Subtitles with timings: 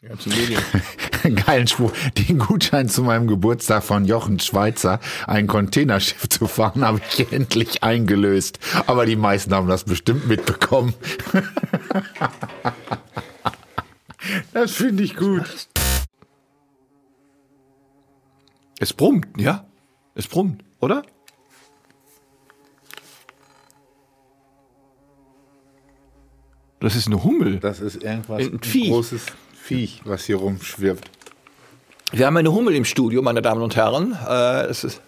[1.46, 1.92] Geilen Spruch.
[2.16, 7.82] Den Gutschein zu meinem Geburtstag von Jochen Schweizer, ein Containerschiff zu fahren, habe ich endlich
[7.82, 8.60] eingelöst.
[8.86, 10.94] Aber die meisten haben das bestimmt mitbekommen.
[14.52, 15.68] Das finde ich gut.
[18.78, 19.66] Es brummt, ja?
[20.14, 21.02] Es brummt, oder?
[26.80, 27.58] Das ist eine Hummel.
[27.60, 28.90] Das ist irgendwas Ein Viech.
[28.90, 29.26] großes
[29.68, 31.02] Viech, was hier rumschwirrt.
[32.12, 34.16] Wir haben eine Hummel im Studio, meine Damen und Herren.
[34.26, 35.02] Äh, es ist,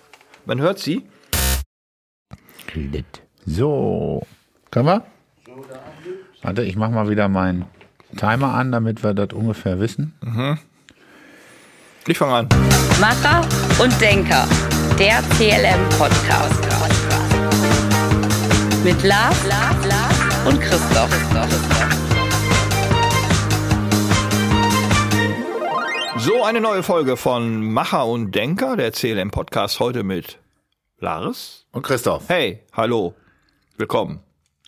[0.45, 1.03] man hört sie.
[3.47, 4.23] So.
[4.70, 5.05] Können wir?
[6.43, 7.65] Warte, ich mache mal wieder meinen
[8.19, 10.12] Timer an, damit wir das ungefähr wissen.
[12.06, 12.48] Ich fange an.
[13.01, 13.41] Macher
[13.83, 14.47] und Denker,
[14.98, 16.61] der CLM-Podcast.
[18.84, 21.80] Mit Lars, Lars, Lars und Christoph.
[26.23, 30.39] So, eine neue Folge von Macher und Denker, der CLM-Podcast, heute mit
[30.98, 31.64] Lars.
[31.72, 32.28] Und Christoph.
[32.28, 33.14] Hey, hallo,
[33.78, 34.20] willkommen.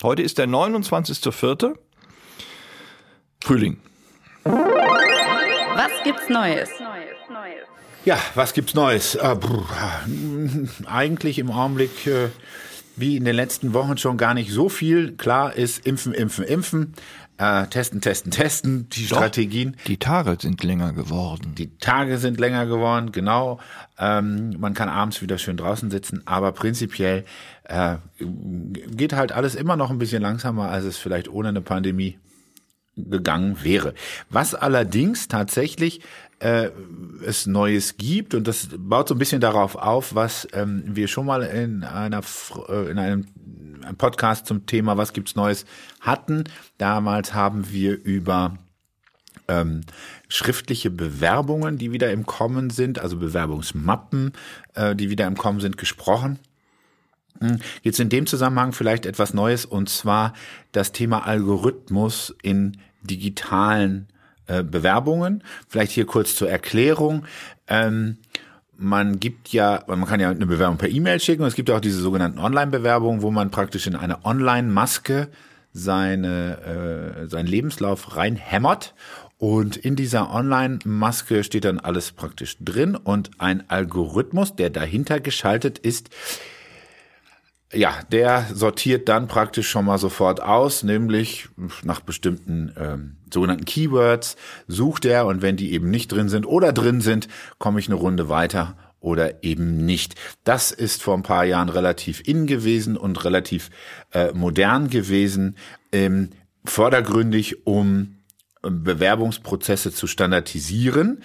[0.02, 1.76] Heute ist der 29.04.
[3.44, 3.78] Frühling.
[4.44, 6.70] Was gibt's Neues?
[8.06, 9.14] Ja, was gibt's Neues?
[9.14, 9.66] Äh, brr,
[10.86, 12.30] eigentlich im Augenblick, äh,
[12.96, 15.12] wie in den letzten Wochen schon gar nicht so viel.
[15.16, 16.94] Klar ist impfen, impfen, impfen,
[17.38, 19.76] äh, testen, testen, testen, die Doch, Strategien.
[19.86, 21.54] Die Tage sind länger geworden.
[21.56, 23.58] Die Tage sind länger geworden, genau.
[23.98, 27.24] Ähm, man kann abends wieder schön draußen sitzen, aber prinzipiell
[27.64, 32.18] äh, geht halt alles immer noch ein bisschen langsamer, als es vielleicht ohne eine Pandemie
[32.96, 33.94] gegangen wäre.
[34.28, 36.02] Was allerdings tatsächlich
[36.42, 36.70] äh,
[37.24, 41.26] es Neues gibt und das baut so ein bisschen darauf auf, was ähm, wir schon
[41.26, 42.20] mal in einer
[42.68, 43.26] äh, in einem
[43.84, 45.64] einem Podcast zum Thema Was gibt's Neues
[46.00, 46.44] hatten.
[46.78, 48.56] Damals haben wir über
[49.48, 49.82] ähm,
[50.28, 54.32] schriftliche Bewerbungen, die wieder im Kommen sind, also Bewerbungsmappen,
[54.74, 56.38] äh, die wieder im Kommen sind, gesprochen.
[57.40, 60.32] Hm, Jetzt in dem Zusammenhang vielleicht etwas Neues und zwar
[60.72, 64.08] das Thema Algorithmus in digitalen
[64.46, 65.42] äh, Bewerbungen.
[65.68, 67.24] Vielleicht hier kurz zur Erklärung.
[67.68, 68.18] Ähm,
[68.76, 71.76] man gibt ja, man kann ja eine Bewerbung per E-Mail schicken und es gibt ja
[71.76, 75.28] auch diese sogenannten Online-Bewerbungen, wo man praktisch in eine Online-Maske
[75.72, 78.94] seine, äh, seinen Lebenslauf reinhämmert
[79.42, 85.80] und in dieser Online-Maske steht dann alles praktisch drin und ein Algorithmus, der dahinter geschaltet
[85.80, 86.10] ist,
[87.72, 91.48] ja, der sortiert dann praktisch schon mal sofort aus, nämlich
[91.82, 94.36] nach bestimmten ähm, sogenannten Keywords
[94.68, 97.28] sucht er und wenn die eben nicht drin sind oder drin sind,
[97.58, 100.14] komme ich eine Runde weiter oder eben nicht.
[100.44, 103.70] Das ist vor ein paar Jahren relativ in gewesen und relativ
[104.12, 105.56] äh, modern gewesen,
[105.92, 106.30] ähm,
[106.64, 108.18] vordergründig, um
[108.62, 111.22] äh, Bewerbungsprozesse zu standardisieren.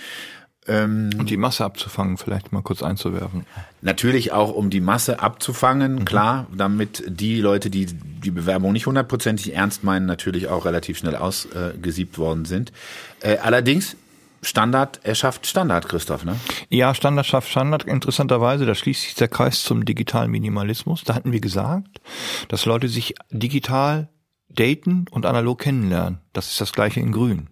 [0.68, 3.46] Und die Masse abzufangen, vielleicht mal kurz einzuwerfen.
[3.82, 9.54] Natürlich auch, um die Masse abzufangen, klar, damit die Leute, die die Bewerbung nicht hundertprozentig
[9.54, 12.74] ernst meinen, natürlich auch relativ schnell ausgesiebt worden sind.
[13.22, 13.96] Äh, allerdings,
[14.42, 16.36] Standard erschafft Standard, Christoph, ne?
[16.70, 17.84] Ja, Standard schafft Standard.
[17.84, 21.04] Interessanterweise, da schließt sich der Kreis zum digitalen Minimalismus.
[21.04, 22.02] Da hatten wir gesagt,
[22.48, 24.10] dass Leute sich digital
[24.50, 26.20] daten und analog kennenlernen.
[26.34, 27.50] Das ist das gleiche in grün.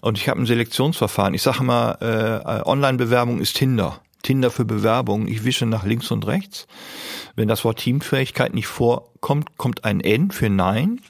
[0.00, 1.34] Und ich habe ein Selektionsverfahren.
[1.34, 4.00] Ich sage immer, äh, Online-Bewerbung ist Tinder.
[4.22, 5.26] Tinder für Bewerbung.
[5.28, 6.66] Ich wische nach links und rechts.
[7.36, 11.00] Wenn das Wort Teamfähigkeit nicht vorkommt, kommt ein N für Nein.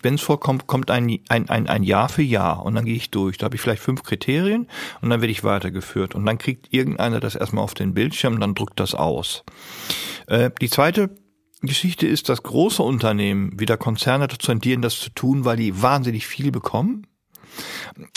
[0.00, 2.52] Wenn es vorkommt, kommt ein, ein, ein, ein Ja für Ja.
[2.52, 3.36] Und dann gehe ich durch.
[3.38, 4.68] Da habe ich vielleicht fünf Kriterien
[5.00, 6.14] und dann werde ich weitergeführt.
[6.14, 9.44] Und dann kriegt irgendeiner das erstmal auf den Bildschirm und dann drückt das aus.
[10.26, 11.10] Äh, die zweite
[11.62, 16.26] Geschichte ist, dass große Unternehmen, wieder Konzerne dazu tendieren, das zu tun, weil die wahnsinnig
[16.26, 17.07] viel bekommen.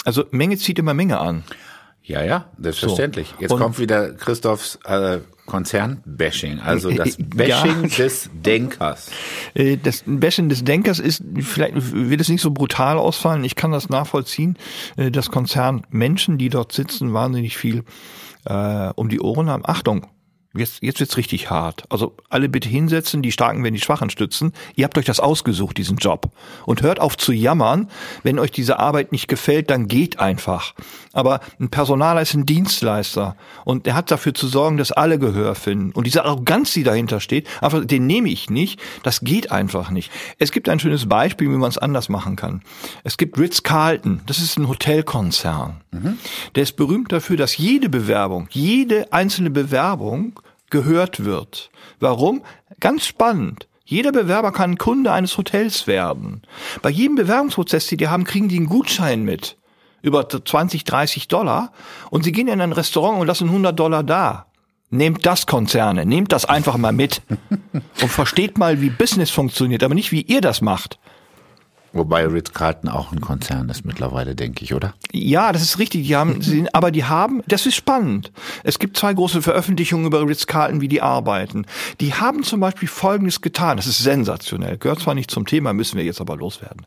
[0.05, 1.43] Also Menge zieht immer Menge an.
[2.03, 3.29] Ja, ja, selbstverständlich.
[3.35, 3.41] So.
[3.41, 9.11] Jetzt Und- kommt wieder Christophs äh, Konzern-Bashing, also das Bashing des Denkers.
[9.53, 13.71] Äh, Das Bashing des Denkers ist, vielleicht wird es nicht so brutal ausfallen, ich kann
[13.71, 14.57] das nachvollziehen,
[14.97, 17.83] äh, dass Konzern Menschen, die dort sitzen, wahnsinnig viel
[18.45, 19.63] äh, um die Ohren haben.
[19.65, 20.07] Achtung,
[20.53, 21.83] jetzt, jetzt wird's richtig hart.
[21.89, 24.53] Also alle bitte hinsetzen, die Starken werden die Schwachen stützen.
[24.75, 26.31] Ihr habt euch das ausgesucht, diesen Job.
[26.65, 27.89] Und hört auf zu jammern,
[28.23, 30.73] wenn euch diese Arbeit nicht gefällt, dann geht einfach.
[31.13, 35.55] Aber ein Personaler ist ein Dienstleister und der hat dafür zu sorgen, dass alle Gehör
[35.55, 35.91] finden.
[35.91, 38.79] Und diese Arroganz, die dahinter steht, einfach, den nehme ich nicht.
[39.03, 40.11] Das geht einfach nicht.
[40.37, 42.61] Es gibt ein schönes Beispiel, wie man es anders machen kann.
[43.03, 44.21] Es gibt Ritz-Carlton.
[44.25, 45.81] Das ist ein Hotelkonzern.
[46.55, 50.39] Der ist berühmt dafür, dass jede Bewerbung, jede einzelne Bewerbung
[50.71, 51.69] gehört wird.
[51.99, 52.41] Warum?
[52.79, 53.67] Ganz spannend.
[53.85, 56.41] Jeder Bewerber kann Kunde eines Hotels werden.
[56.81, 59.57] Bei jedem Bewerbungsprozess, den die haben, kriegen die einen Gutschein mit.
[60.01, 61.71] über 20, 30 Dollar
[62.09, 64.47] und Sie gehen in ein Restaurant und lassen 100 Dollar da.
[64.89, 67.21] Nehmt das Konzerne, nehmt das einfach mal mit
[68.01, 70.99] und versteht mal, wie Business funktioniert, aber nicht, wie ihr das macht.
[71.93, 74.93] Wobei Ritz-Carlton auch ein Konzern ist mittlerweile, denke ich, oder?
[75.11, 76.07] Ja, das ist richtig.
[76.07, 78.31] Die haben, sie, aber die haben, das ist spannend.
[78.63, 81.65] Es gibt zwei große Veröffentlichungen über Ritz-Carlton, wie die arbeiten.
[81.99, 83.77] Die haben zum Beispiel Folgendes getan.
[83.77, 84.77] Das ist sensationell.
[84.77, 86.85] Gehört zwar nicht zum Thema, müssen wir jetzt aber loswerden.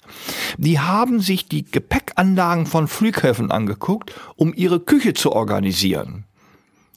[0.56, 6.24] Die haben sich die Gepäckanlagen von Flughäfen angeguckt, um ihre Küche zu organisieren.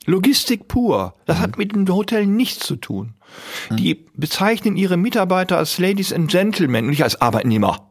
[0.06, 1.14] Logistik pur.
[1.26, 3.16] Das hat mit dem Hotel nichts zu tun.
[3.70, 7.88] Die bezeichnen ihre Mitarbeiter als Ladies and Gentlemen, nicht als Arbeitnehmer.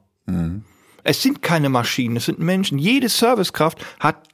[1.05, 2.78] Es sind keine Maschinen, es sind Menschen.
[2.78, 4.26] Jede Servicekraft hat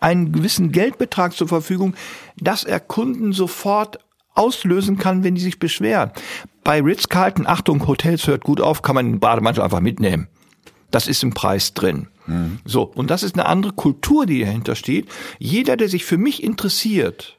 [0.00, 1.94] einen gewissen Geldbetrag zur Verfügung,
[2.36, 3.98] dass er Kunden sofort
[4.34, 6.12] auslösen kann, wenn die sich beschweren.
[6.62, 10.28] Bei Ritz-Carlton, Achtung, Hotels hört gut auf, kann man den Bademantel einfach mitnehmen.
[10.90, 12.08] Das ist im Preis drin.
[12.66, 15.08] So, und das ist eine andere Kultur, die dahinter steht.
[15.38, 17.37] Jeder, der sich für mich interessiert,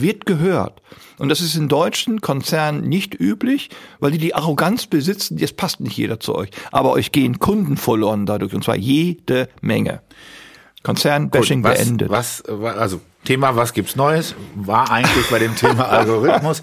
[0.00, 0.82] wird gehört.
[1.18, 5.80] Und das ist in deutschen Konzernen nicht üblich, weil die die Arroganz besitzen, jetzt passt
[5.80, 6.50] nicht jeder zu euch.
[6.70, 10.02] Aber euch gehen Kunden verloren dadurch, und zwar jede Menge.
[10.82, 12.08] Konzernbashing was, beendet.
[12.08, 16.62] Was, also Thema, was gibt's Neues, war eigentlich bei dem Thema Algorithmus.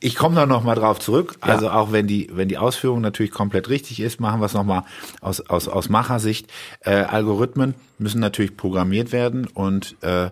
[0.00, 1.36] Ich komme da noch mal drauf zurück.
[1.40, 4.64] Also auch wenn die, wenn die Ausführung natürlich komplett richtig ist, machen wir es noch
[4.64, 4.84] mal
[5.22, 6.52] aus, aus, aus Machersicht.
[6.80, 10.28] Äh, Algorithmen müssen natürlich programmiert werden und äh,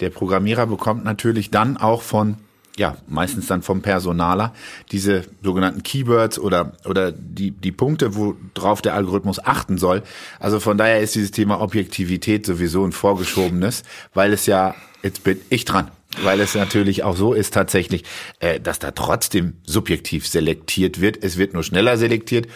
[0.00, 2.36] der Programmierer bekommt natürlich dann auch von
[2.76, 4.54] ja, meistens dann vom Personaler,
[4.92, 10.02] diese sogenannten Keywords oder, oder die, die Punkte, worauf der Algorithmus achten soll.
[10.38, 13.82] Also von daher ist dieses Thema Objektivität sowieso ein vorgeschobenes,
[14.14, 15.90] weil es ja, jetzt bin ich dran,
[16.22, 18.04] weil es natürlich auch so ist tatsächlich,
[18.38, 21.22] äh, dass da trotzdem subjektiv selektiert wird.
[21.22, 22.46] Es wird nur schneller selektiert.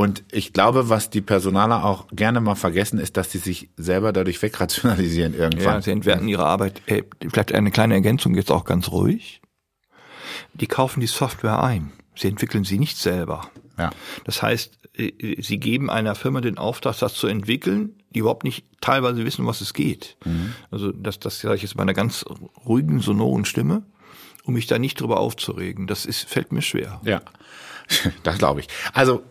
[0.00, 4.14] Und ich glaube, was die Personaler auch gerne mal vergessen, ist, dass sie sich selber
[4.14, 5.74] dadurch wegrationalisieren irgendwann.
[5.74, 6.80] Ja, sie entwerten ihre Arbeit.
[6.86, 9.42] Äh, vielleicht eine kleine Ergänzung jetzt auch ganz ruhig.
[10.54, 11.92] Die kaufen die Software ein.
[12.16, 13.50] Sie entwickeln sie nicht selber.
[13.76, 13.90] Ja.
[14.24, 18.64] Das heißt, äh, sie geben einer Firma den Auftrag, das zu entwickeln, die überhaupt nicht
[18.80, 20.16] teilweise wissen, was es geht.
[20.70, 22.24] Also das, das sage ich jetzt bei einer ganz
[22.64, 23.82] ruhigen, sonoren Stimme,
[24.44, 25.86] um mich da nicht drüber aufzuregen.
[25.86, 27.02] Das ist, fällt mir schwer.
[27.04, 27.20] Ja,
[28.22, 28.68] das glaube ich.
[28.94, 29.24] Also,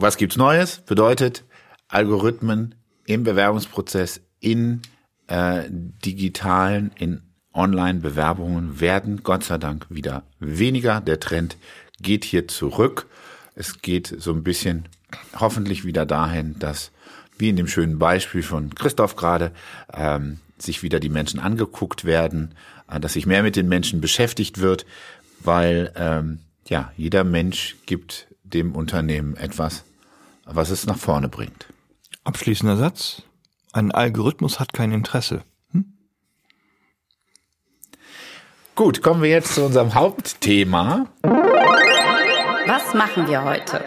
[0.00, 0.80] was gibt's Neues?
[0.86, 1.44] Bedeutet
[1.88, 2.74] Algorithmen
[3.04, 4.80] im Bewerbungsprozess in
[5.26, 11.00] äh, digitalen, in Online-Bewerbungen werden Gott sei Dank wieder weniger.
[11.00, 11.56] Der Trend
[12.00, 13.08] geht hier zurück.
[13.54, 14.88] Es geht so ein bisschen
[15.38, 16.92] hoffentlich wieder dahin, dass,
[17.36, 19.52] wie in dem schönen Beispiel von Christoph gerade,
[19.92, 22.54] ähm, sich wieder die Menschen angeguckt werden,
[22.88, 24.86] äh, dass sich mehr mit den Menschen beschäftigt wird,
[25.40, 26.38] weil ähm,
[26.68, 29.84] ja jeder Mensch gibt dem Unternehmen etwas,
[30.44, 31.66] was es nach vorne bringt.
[32.24, 33.22] Abschließender Satz.
[33.72, 35.42] Ein Algorithmus hat kein Interesse.
[38.74, 41.06] Gut, kommen wir jetzt zu unserem Hauptthema.
[41.22, 43.84] Was machen wir heute?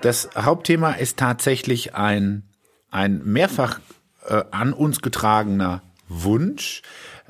[0.00, 2.44] Das Hauptthema ist tatsächlich ein,
[2.90, 3.80] ein mehrfach
[4.26, 6.82] äh, an uns getragener Wunsch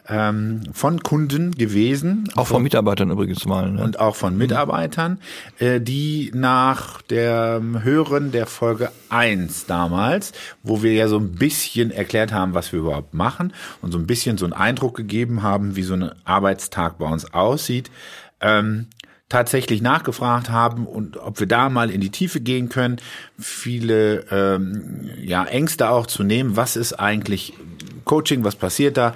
[0.08, 2.28] ähm, von Kunden gewesen.
[2.34, 3.70] Auch von Mitarbeitern übrigens mal.
[3.70, 3.82] Ne?
[3.82, 5.18] und auch von Mitarbeitern,
[5.58, 10.32] äh, die nach der Hören der Folge 1 damals,
[10.62, 13.52] wo wir ja so ein bisschen erklärt haben, was wir überhaupt machen
[13.82, 17.32] und so ein bisschen so einen Eindruck gegeben haben, wie so ein Arbeitstag bei uns
[17.34, 17.90] aussieht,
[18.40, 18.86] ähm,
[19.28, 22.96] tatsächlich nachgefragt haben und ob wir da mal in die Tiefe gehen können,
[23.38, 27.52] viele ähm, ja, Ängste auch zu nehmen, was ist eigentlich
[28.04, 29.14] Coaching, was passiert da,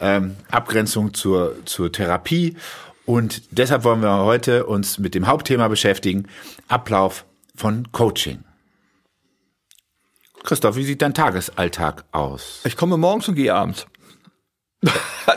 [0.00, 2.56] ähm, Abgrenzung zur, zur Therapie
[3.06, 6.26] und deshalb wollen wir heute uns mit dem Hauptthema beschäftigen,
[6.68, 7.24] Ablauf
[7.54, 8.44] von Coaching.
[10.42, 12.60] Christoph, wie sieht dein Tagesalltag aus?
[12.64, 13.86] Ich komme morgens und gehe abends.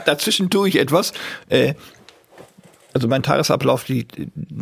[0.06, 1.14] Dazwischen tue ich etwas.
[1.50, 1.76] Äh,
[2.94, 4.14] also mein Tagesablauf sieht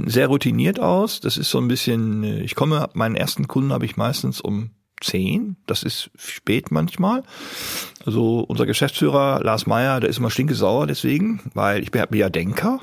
[0.06, 1.20] sehr routiniert aus.
[1.20, 4.72] Das ist so ein bisschen, äh, ich komme, meinen ersten Kunden habe ich meistens um
[5.02, 5.56] zehn.
[5.68, 7.24] Das ist spät manchmal.
[8.06, 12.82] Also unser Geschäftsführer Lars Meyer, der ist immer stinkesauer deswegen, weil ich bin ja Denker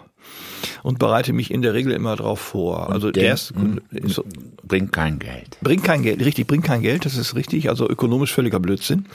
[0.83, 2.91] und bereite mich in der Regel immer drauf vor.
[2.91, 4.25] also der Kunde ist so,
[4.65, 5.59] Bringt kein Geld.
[5.61, 9.07] Bringt kein Geld, richtig, bringt kein Geld, das ist richtig, also ökonomisch völliger Blödsinn.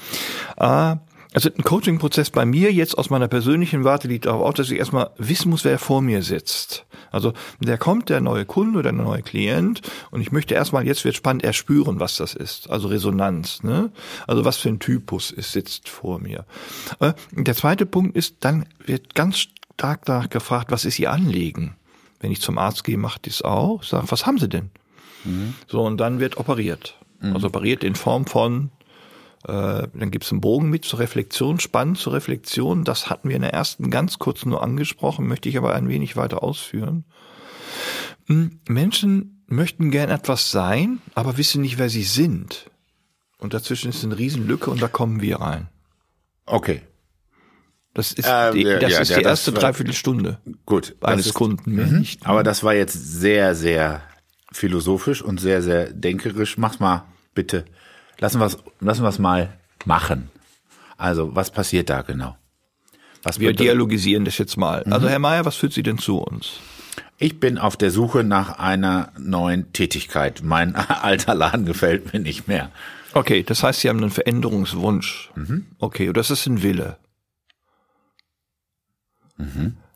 [0.58, 0.96] Äh,
[1.34, 4.80] also ein Coaching-Prozess bei mir jetzt aus meiner persönlichen Warte liegt darauf aus, dass ich
[4.80, 6.86] erstmal wissen muss, wer vor mir sitzt.
[7.12, 9.82] Also der kommt, der neue Kunde oder der neue Klient
[10.12, 12.70] und ich möchte erstmal, jetzt wird spannend, erspüren, was das ist.
[12.70, 13.92] Also Resonanz, ne?
[14.26, 16.46] Also was für ein Typus ist, sitzt vor mir.
[17.00, 21.76] Äh, der zweite Punkt ist, dann wird ganz stark danach gefragt, was ist Ihr Anliegen?
[22.20, 23.84] Wenn ich zum Arzt gehe, macht dies auch.
[23.84, 24.72] Sag, was haben Sie denn?
[25.68, 26.96] So, und dann wird operiert.
[27.34, 28.72] Also operiert in Form von
[29.48, 32.84] dann gibt es einen Bogen mit zur Reflexion, spannend zur Reflexion.
[32.84, 36.16] Das hatten wir in der ersten ganz kurz nur angesprochen, möchte ich aber ein wenig
[36.18, 37.06] weiter ausführen.
[38.28, 42.70] Hm, Menschen möchten gern etwas sein, aber wissen nicht, wer sie sind.
[43.40, 45.70] Und dazwischen ist eine Riesenlücke und da kommen wir rein.
[46.46, 46.82] Okay.
[47.94, 50.96] Das ist Ähm, die, das ja, ist ja, die erste war- Dreiviertelstunde Gut.
[51.02, 52.00] eines ist- Kunden, mehr Mhm.
[52.00, 52.26] nicht.
[52.28, 54.02] Aber das war jetzt sehr, sehr
[54.52, 56.58] philosophisch und sehr, sehr denkerisch.
[56.58, 57.66] Mach's mal bitte.
[58.20, 59.54] Lassen wir es lassen wir's mal
[59.86, 60.30] machen.
[60.98, 62.38] Also, was passiert da genau?
[63.24, 64.84] Was Wir dialogisieren das jetzt mal.
[64.86, 64.94] Mhm.
[64.94, 66.60] Also Herr Mayer, was führt Sie denn zu uns?
[67.20, 70.42] Ich bin auf der Suche nach einer neuen Tätigkeit.
[70.44, 72.72] Mein alter Laden gefällt mir nicht mehr.
[73.14, 75.32] Okay, das heißt, Sie haben einen Veränderungswunsch.
[75.36, 75.66] Mhm.
[75.80, 76.98] Okay, und das ist ein Wille.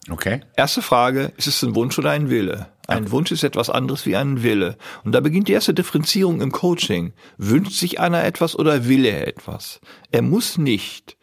[0.10, 0.42] Okay?
[0.56, 2.68] Erste Frage, ist es ein Wunsch oder ein Wille?
[2.88, 4.78] Ein Wunsch ist etwas anderes wie ein Wille.
[5.04, 7.14] Und da beginnt die erste Differenzierung im Coaching.
[7.38, 9.80] Wünscht sich einer etwas oder will er etwas?
[10.12, 11.16] Er muss nicht.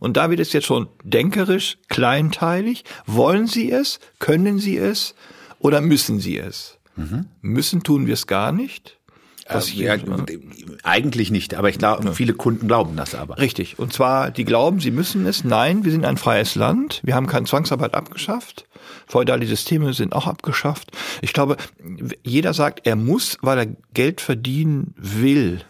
[0.00, 2.84] Und da wird es jetzt schon denkerisch, kleinteilig.
[3.06, 4.00] Wollen Sie es?
[4.18, 5.14] Können Sie es?
[5.60, 6.78] Oder müssen Sie es?
[7.40, 8.98] Müssen tun wir es gar nicht.
[9.48, 9.96] Was ich- Ja,
[10.84, 13.38] eigentlich nicht, aber ich glaube, viele Kunden glauben das aber.
[13.38, 13.78] Richtig.
[13.78, 15.44] Und zwar, die glauben, sie müssen es.
[15.44, 17.00] Nein, wir sind ein freies Land.
[17.02, 18.66] Wir haben keine Zwangsarbeit abgeschafft.
[19.06, 20.90] Feudale Systeme sind auch abgeschafft.
[21.22, 21.56] Ich glaube,
[22.22, 25.60] jeder sagt, er muss, weil er Geld verdienen will.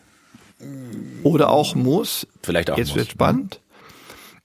[1.22, 2.26] Oder auch muss.
[2.42, 2.96] Vielleicht auch Jetzt muss.
[2.96, 3.60] wird spannend.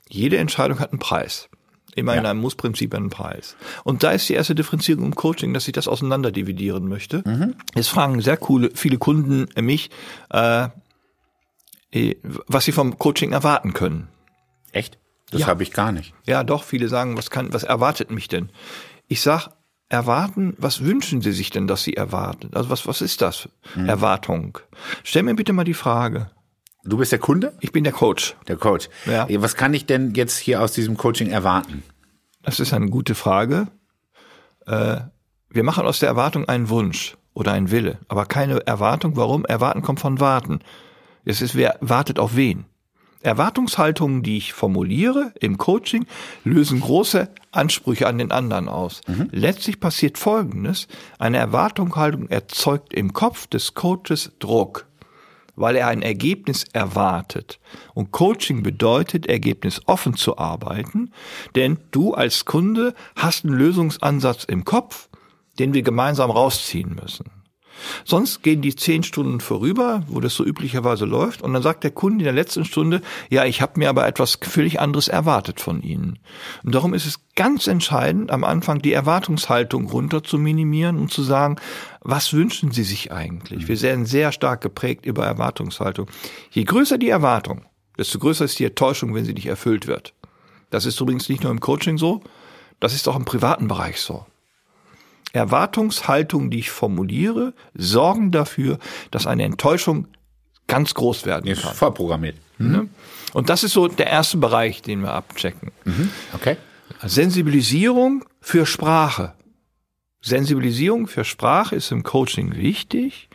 [0.09, 1.49] Jede Entscheidung hat einen Preis.
[1.95, 2.29] Immer in Ja.
[2.31, 3.55] einem Muss-Prinzip einen Preis.
[3.83, 7.23] Und da ist die erste Differenzierung im Coaching, dass ich das auseinanderdividieren möchte.
[7.25, 7.55] Mhm.
[7.75, 9.89] Jetzt fragen sehr coole, viele Kunden mich,
[10.31, 10.69] äh,
[11.91, 14.07] eh, was sie vom Coaching erwarten können.
[14.71, 14.97] Echt?
[15.31, 15.47] Das Ja.
[15.47, 16.13] habe ich gar nicht.
[16.25, 18.49] Ja, doch, viele sagen, was kann, was erwartet mich denn?
[19.07, 19.49] Ich sag,
[19.89, 22.49] erwarten, was wünschen Sie sich denn, dass Sie erwarten?
[22.53, 23.49] Also was, was ist das?
[23.75, 23.89] Mhm.
[23.89, 24.57] Erwartung.
[25.03, 26.29] Stell mir bitte mal die Frage.
[26.83, 27.53] Du bist der Kunde?
[27.59, 28.35] Ich bin der Coach.
[28.47, 28.89] Der Coach.
[29.05, 29.27] Ja.
[29.41, 31.83] Was kann ich denn jetzt hier aus diesem Coaching erwarten?
[32.43, 33.67] Das ist eine gute Frage.
[34.65, 35.01] Äh,
[35.49, 39.15] wir machen aus der Erwartung einen Wunsch oder einen Wille, aber keine Erwartung.
[39.17, 39.45] Warum?
[39.45, 40.59] Erwarten kommt von warten.
[41.25, 42.65] Es ist, wer wartet auf wen?
[43.21, 46.05] Erwartungshaltungen, die ich formuliere im Coaching,
[46.43, 49.01] lösen große Ansprüche an den anderen aus.
[49.31, 50.87] Letztlich passiert Folgendes.
[51.17, 54.85] Eine Erwartungshaltung erzeugt im Kopf des Coaches Druck
[55.59, 57.59] weil er ein Ergebnis erwartet.
[57.93, 61.11] Und Coaching bedeutet, ergebnisoffen zu arbeiten,
[61.55, 65.09] denn du als Kunde hast einen Lösungsansatz im Kopf,
[65.59, 67.25] den wir gemeinsam rausziehen müssen.
[68.05, 71.91] Sonst gehen die zehn Stunden vorüber, wo das so üblicherweise läuft, und dann sagt der
[71.91, 75.81] Kunde in der letzten Stunde, ja, ich habe mir aber etwas völlig anderes erwartet von
[75.81, 76.19] Ihnen.
[76.63, 81.23] Und darum ist es ganz entscheidend, am Anfang die Erwartungshaltung runter zu minimieren und zu
[81.23, 81.57] sagen,
[82.01, 83.67] was wünschen Sie sich eigentlich?
[83.67, 86.07] Wir werden sehr stark geprägt über Erwartungshaltung.
[86.51, 87.65] Je größer die Erwartung,
[87.97, 90.13] desto größer ist die Enttäuschung, wenn sie nicht erfüllt wird.
[90.69, 92.21] Das ist übrigens nicht nur im Coaching so,
[92.79, 94.25] das ist auch im privaten Bereich so.
[95.33, 98.79] Erwartungshaltungen, die ich formuliere, sorgen dafür,
[99.11, 100.07] dass eine Enttäuschung
[100.67, 101.73] ganz groß werden Ist kann.
[101.73, 102.37] vorprogrammiert.
[102.57, 102.87] Ne?
[103.33, 105.71] Und das ist so der erste Bereich, den wir abchecken.
[106.33, 106.57] Okay.
[107.03, 109.33] Sensibilisierung für Sprache.
[110.21, 113.29] Sensibilisierung für Sprache ist im Coaching wichtig,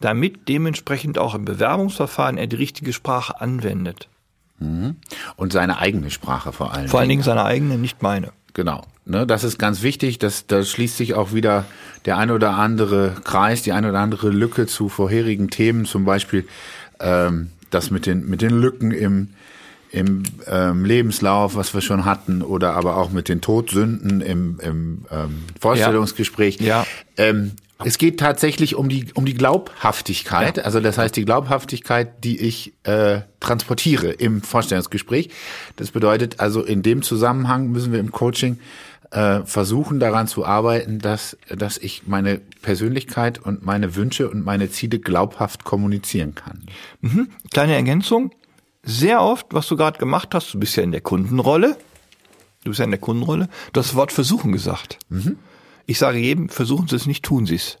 [0.00, 4.08] damit dementsprechend auch im Bewerbungsverfahren er die richtige Sprache anwendet.
[5.36, 6.88] Und seine eigene Sprache vor allem.
[6.88, 8.32] Vor allen Dingen seine eigene, nicht meine.
[8.58, 8.82] Genau.
[9.04, 10.18] Ne, das ist ganz wichtig.
[10.18, 11.64] Das, da schließt sich auch wieder
[12.06, 16.44] der ein oder andere Kreis, die eine oder andere Lücke zu vorherigen Themen, zum Beispiel
[16.98, 19.28] ähm, das mit den, mit den Lücken im,
[19.92, 25.04] im ähm, Lebenslauf, was wir schon hatten, oder aber auch mit den Todsünden im, im
[25.12, 26.60] ähm, Vorstellungsgespräch.
[26.60, 26.84] Ja.
[27.16, 27.52] Ähm,
[27.84, 32.74] es geht tatsächlich um die, um die Glaubhaftigkeit, also das heißt die Glaubhaftigkeit, die ich
[32.82, 35.30] äh, transportiere im Vorstellungsgespräch.
[35.76, 38.58] Das bedeutet also in dem Zusammenhang müssen wir im Coaching
[39.10, 44.70] äh, versuchen daran zu arbeiten, dass, dass ich meine Persönlichkeit und meine Wünsche und meine
[44.70, 46.64] Ziele glaubhaft kommunizieren kann.
[47.52, 48.32] Kleine Ergänzung.
[48.82, 51.76] Sehr oft, was du gerade gemacht hast, du bist ja in der Kundenrolle.
[52.64, 53.48] Du bist ja in der Kundenrolle.
[53.72, 54.98] Du hast das Wort versuchen gesagt.
[55.88, 57.78] Ich sage jedem, versuchen Sie es nicht, tun Sie es.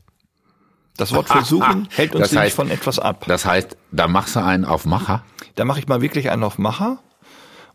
[0.96, 3.24] Das Wort versuchen hält uns nämlich heißt- von etwas ab.
[3.28, 5.24] Das heißt, da machst du einen auf Macher.
[5.56, 6.98] Da mache ich mal wirklich einen auf Macher.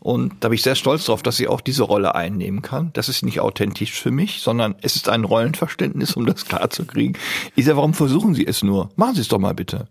[0.00, 2.90] Und da bin ich sehr stolz drauf, dass ich auch diese Rolle einnehmen kann.
[2.92, 7.16] Das ist nicht authentisch für mich, sondern es ist ein Rollenverständnis, um das klarzukriegen.
[7.54, 8.90] Ich sage, warum versuchen Sie es nur?
[8.96, 9.88] Machen Sie es doch mal bitte.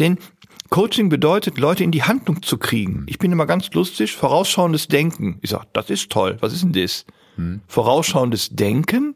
[0.00, 0.18] Denn
[0.70, 3.04] Coaching bedeutet, Leute in die Handlung zu kriegen.
[3.06, 5.38] Ich bin immer ganz lustig, vorausschauendes Denken.
[5.40, 6.36] Ich sage, das ist toll.
[6.40, 7.06] Was ist denn das?
[7.68, 9.14] Vorausschauendes Denken?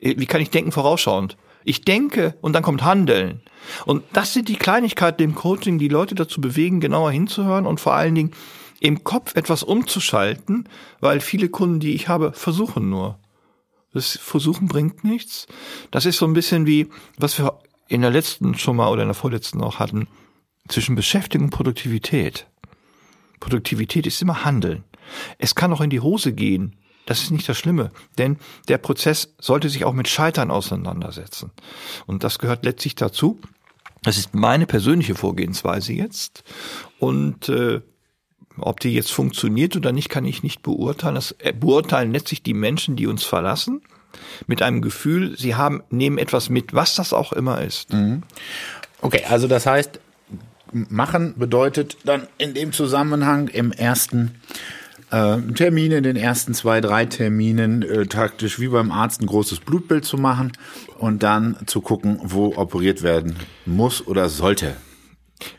[0.00, 1.36] Wie kann ich denken vorausschauend?
[1.64, 3.42] Ich denke und dann kommt Handeln.
[3.84, 7.94] Und das sind die Kleinigkeiten im Coaching, die Leute dazu bewegen, genauer hinzuhören und vor
[7.94, 8.32] allen Dingen
[8.80, 10.68] im Kopf etwas umzuschalten,
[11.00, 13.18] weil viele Kunden, die ich habe, versuchen nur.
[13.92, 15.46] Das Versuchen bringt nichts.
[15.90, 19.08] Das ist so ein bisschen wie, was wir in der letzten schon mal oder in
[19.08, 20.06] der vorletzten auch hatten,
[20.68, 22.46] zwischen Beschäftigung und Produktivität.
[23.40, 24.84] Produktivität ist immer Handeln.
[25.38, 26.76] Es kann auch in die Hose gehen.
[27.08, 28.36] Das ist nicht das Schlimme, denn
[28.68, 31.52] der Prozess sollte sich auch mit Scheitern auseinandersetzen.
[32.04, 33.40] Und das gehört letztlich dazu.
[34.02, 36.44] Das ist meine persönliche Vorgehensweise jetzt.
[36.98, 37.80] Und äh,
[38.58, 41.14] ob die jetzt funktioniert oder nicht, kann ich nicht beurteilen.
[41.14, 43.80] Das äh, beurteilen letztlich die Menschen, die uns verlassen,
[44.46, 47.90] mit einem Gefühl, sie haben, nehmen etwas mit, was das auch immer ist.
[47.90, 48.22] Mhm.
[49.00, 49.98] Okay, also das heißt,
[50.72, 54.34] machen bedeutet dann in dem Zusammenhang im ersten
[55.10, 59.60] äh, Termin, in den ersten zwei, drei Terminen äh, taktisch wie beim Arzt ein großes
[59.60, 60.52] Blutbild zu machen
[60.98, 64.76] und dann zu gucken, wo operiert werden muss oder sollte.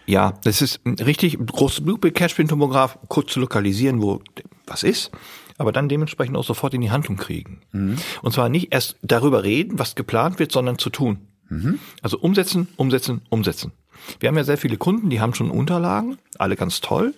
[0.05, 1.37] Ja, das ist richtig.
[1.43, 4.21] Großes Blutbild, Cashpin-Tomograph, kurz zu lokalisieren, wo
[4.67, 5.11] was ist,
[5.57, 7.61] aber dann dementsprechend auch sofort in die Handlung kriegen.
[7.71, 7.97] Mhm.
[8.21, 11.27] Und zwar nicht erst darüber reden, was geplant wird, sondern zu tun.
[11.49, 11.79] Mhm.
[12.01, 13.71] Also umsetzen, umsetzen, umsetzen.
[14.19, 17.13] Wir haben ja sehr viele Kunden, die haben schon Unterlagen, alle ganz toll.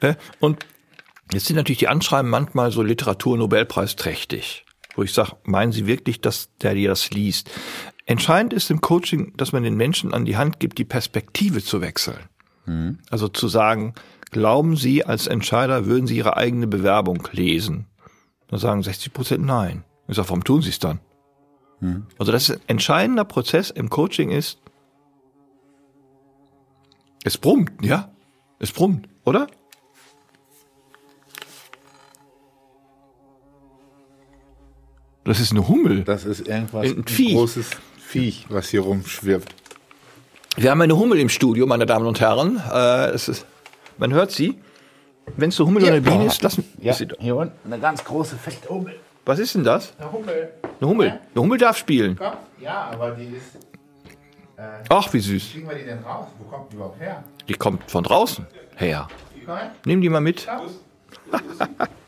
[0.00, 0.66] Äh, und
[1.32, 6.20] jetzt sind natürlich die Anschreiben manchmal so Literatur-Nobelpreis trächtig, wo ich sage, meinen Sie wirklich,
[6.20, 7.50] dass der dir das liest?
[8.06, 11.80] Entscheidend ist im Coaching, dass man den Menschen an die Hand gibt, die Perspektive zu
[11.80, 12.18] wechseln.
[12.66, 12.98] Mhm.
[13.10, 13.94] Also zu sagen,
[14.30, 17.86] glauben Sie als Entscheider, würden Sie Ihre eigene Bewerbung lesen?
[18.48, 19.84] Dann sagen 60 Prozent nein.
[20.08, 21.00] Ich sage, warum tun Sie es dann?
[21.80, 22.06] Mhm.
[22.18, 24.58] Also das ist ein entscheidender Prozess im Coaching ist,
[27.22, 28.10] es brummt, ja?
[28.58, 29.46] Es brummt, oder?
[35.24, 36.04] Das ist eine Hummel.
[36.04, 39.54] Das ist irgendwas ein, ein großes Viech, was hier rumschwirbt.
[40.56, 42.60] Wir haben eine Hummel im Studio, meine Damen und Herren.
[42.72, 43.46] Äh, es ist,
[43.98, 44.58] man hört sie.
[45.36, 47.80] Wenn es eine Hummel ja, oder eine Biene ist, lassen ja, sie Hier unten eine
[47.80, 48.98] ganz große, fette Hummel.
[49.26, 49.92] Was ist denn das?
[49.98, 50.50] Eine Hummel.
[50.80, 51.06] Eine Hummel.
[51.06, 51.12] Ja?
[51.12, 52.18] Eine Hummel darf spielen.
[52.58, 53.56] Ja, aber die ist.
[54.56, 55.48] Äh, Ach, wie süß.
[55.50, 56.26] Wie kriegen wir die denn raus?
[56.38, 57.22] Wo kommt die überhaupt her?
[57.48, 59.08] Die kommt von draußen her.
[59.84, 60.48] Nimm die mal mit.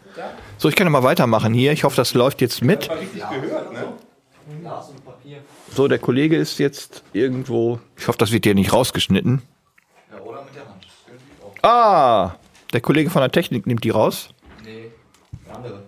[0.59, 1.73] so, ich kann ja mal weitermachen hier.
[1.73, 2.89] Ich hoffe, das läuft jetzt mit.
[2.89, 2.97] Ne?
[5.75, 7.81] So, der Kollege ist jetzt irgendwo.
[7.97, 9.43] Ich hoffe, das wird hier nicht rausgeschnitten.
[10.11, 10.87] Ja, oder mit der Hand.
[11.63, 12.35] Ah,
[12.73, 14.29] der Kollege von der Technik nimmt die raus.
[14.65, 14.91] Nee,
[15.47, 15.83] der andere.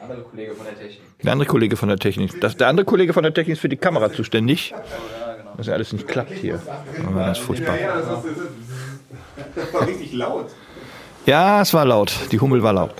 [0.00, 1.00] andere Kollege von der Technik.
[1.22, 2.40] Der andere Kollege von der Technik.
[2.40, 4.70] Das, der andere Kollege von der Technik ist für die Kamera zuständig.
[4.70, 5.52] Genau.
[5.56, 6.60] Was ja alles nicht klappt hier.
[7.14, 7.76] Das ist furchtbar.
[9.54, 10.50] Das war richtig laut.
[11.26, 12.12] Ja, es war laut.
[12.32, 12.94] Die Hummel war laut.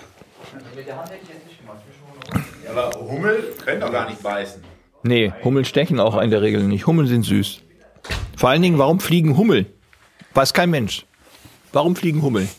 [0.84, 1.78] Mit der Hand hätte ich jetzt nicht gemacht.
[2.62, 4.62] Ja, aber Hummel können doch gar nicht beißen.
[5.02, 6.86] Nee, Hummeln stechen auch in der Regel nicht.
[6.86, 7.60] Hummeln sind süß.
[8.36, 9.64] Vor allen Dingen, warum fliegen Hummeln?
[10.34, 11.06] Weiß kein Mensch.
[11.72, 12.50] Warum fliegen Hummeln?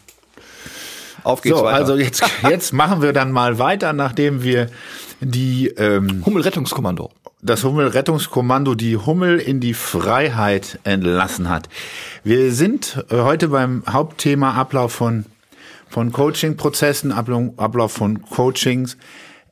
[1.24, 1.76] Auf geht's so, weiter.
[1.76, 4.72] Also jetzt, jetzt machen wir dann mal weiter, nachdem wir
[5.20, 7.12] die ähm, Hummelrettungskommando.
[7.44, 11.70] Das Hummelrettungskommando die Hummel in die Freiheit entlassen hat.
[12.24, 15.26] Wir sind äh, heute beim Hauptthema Ablauf von
[15.90, 18.98] von Coaching-Prozessen, Ablauf von Coachings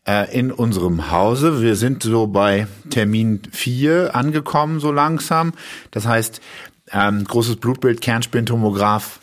[0.08, 1.62] äh, in unserem Hause.
[1.62, 5.54] Wir sind so bei Termin 4 angekommen, so langsam.
[5.92, 6.42] Das heißt,
[6.92, 9.20] ähm, großes Blutbild, Kernspintomograph,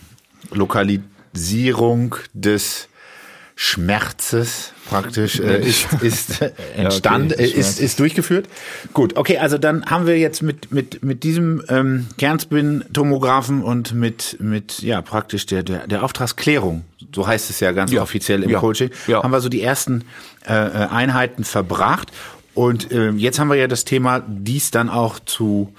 [0.52, 2.88] Lokalisierung des
[3.54, 8.48] Schmerzes praktisch äh, ist, ist äh, entstand, ja, okay, ist, ist durchgeführt.
[8.92, 14.36] Gut, okay, also dann haben wir jetzt mit mit mit diesem ähm, Kernspin-Tomographen und mit
[14.40, 18.02] mit ja praktisch der der der Auftragsklärung, so heißt es ja ganz ja.
[18.02, 18.58] offiziell im ja.
[18.58, 20.04] Coaching, haben wir so die ersten
[20.46, 22.10] äh, äh, Einheiten verbracht
[22.54, 25.72] und äh, jetzt haben wir ja das Thema, dies dann auch zu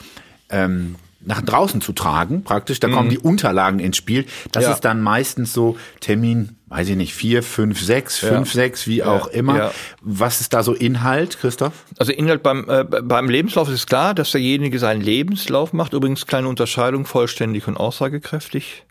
[0.50, 2.80] ähm, nach draußen zu tragen, praktisch.
[2.80, 2.94] Da mhm.
[2.94, 4.26] kommen die Unterlagen ins Spiel.
[4.52, 4.74] Das ja.
[4.74, 8.30] ist dann meistens so Termin, weiß ich nicht, vier, fünf, sechs, ja.
[8.30, 9.58] fünf, sechs, wie auch immer.
[9.58, 9.72] Ja.
[10.02, 11.74] Was ist da so Inhalt, Christoph?
[11.98, 15.94] Also Inhalt beim, äh, beim Lebenslauf ist klar, dass derjenige seinen Lebenslauf macht.
[15.94, 18.86] Übrigens kleine Unterscheidung, vollständig und aussagekräftig.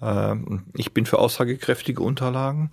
[0.00, 0.36] Äh,
[0.76, 2.70] ich bin für aussagekräftige Unterlagen.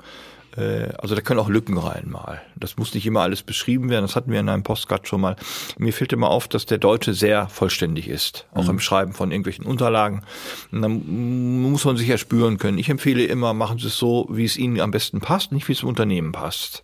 [0.57, 2.41] Äh, also da können auch Lücken rein mal.
[2.55, 4.03] Das muss nicht immer alles beschrieben werden.
[4.03, 5.35] Das hatten wir in einem Postcard schon mal.
[5.77, 8.71] Mir fällt immer auf, dass der Deutsche sehr vollständig ist, auch mhm.
[8.71, 10.23] im Schreiben von irgendwelchen Unterlagen.
[10.71, 12.77] Und dann muss man sich ja spüren können.
[12.77, 15.73] Ich empfehle immer, machen Sie es so, wie es Ihnen am besten passt, nicht wie
[15.73, 16.83] es im Unternehmen passt.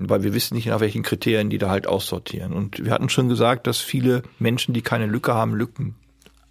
[0.00, 2.52] Weil wir wissen nicht, nach welchen Kriterien die da halt aussortieren.
[2.52, 5.96] Und wir hatten schon gesagt, dass viele Menschen, die keine Lücke haben, Lücken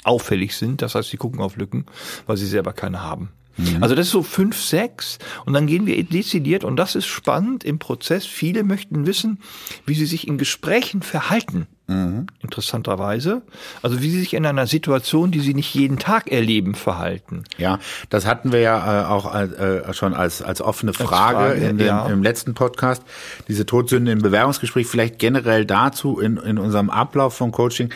[0.03, 0.81] auffällig sind.
[0.81, 1.85] Das heißt, sie gucken auf Lücken,
[2.25, 3.29] weil sie selber keine haben.
[3.57, 3.81] Mhm.
[3.81, 7.63] Also das ist so fünf, sechs und dann gehen wir dezidiert und das ist spannend
[7.63, 8.25] im Prozess.
[8.25, 9.39] Viele möchten wissen,
[9.85, 11.67] wie sie sich in Gesprächen verhalten.
[11.87, 12.27] Mhm.
[12.41, 13.43] Interessanterweise.
[13.81, 17.45] Also wie sie sich in einer Situation, die sie nicht jeden Tag erleben, verhalten.
[17.57, 21.65] Ja, das hatten wir ja äh, auch äh, schon als, als offene Frage, als Frage
[21.65, 22.05] in dem, ja.
[22.07, 23.03] im letzten Podcast.
[23.47, 27.89] Diese Todsünde im Bewerbungsgespräch, vielleicht generell dazu in, in unserem Ablauf vom Coaching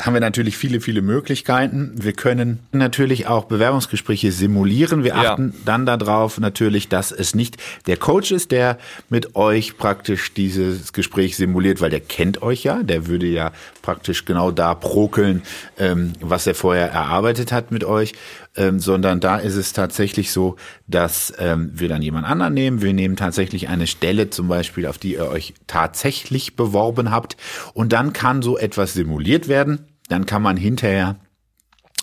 [0.00, 1.92] haben wir natürlich viele, viele Möglichkeiten.
[1.96, 5.04] Wir können natürlich auch Bewerbungsgespräche simulieren.
[5.04, 5.60] Wir achten ja.
[5.64, 7.56] dann darauf natürlich, dass es nicht
[7.86, 8.78] der Coach ist, der
[9.08, 14.24] mit euch praktisch dieses Gespräch simuliert, weil der kennt euch ja, der würde ja praktisch
[14.24, 15.42] genau da prokeln,
[15.78, 18.12] ähm, was er vorher erarbeitet hat mit euch,
[18.56, 22.82] ähm, sondern da ist es tatsächlich so, dass ähm, wir dann jemand anderen nehmen.
[22.82, 27.36] Wir nehmen tatsächlich eine Stelle zum Beispiel, auf die ihr euch tatsächlich beworben habt
[27.74, 29.86] und dann kann so etwas simuliert werden.
[30.08, 31.16] Dann kann man hinterher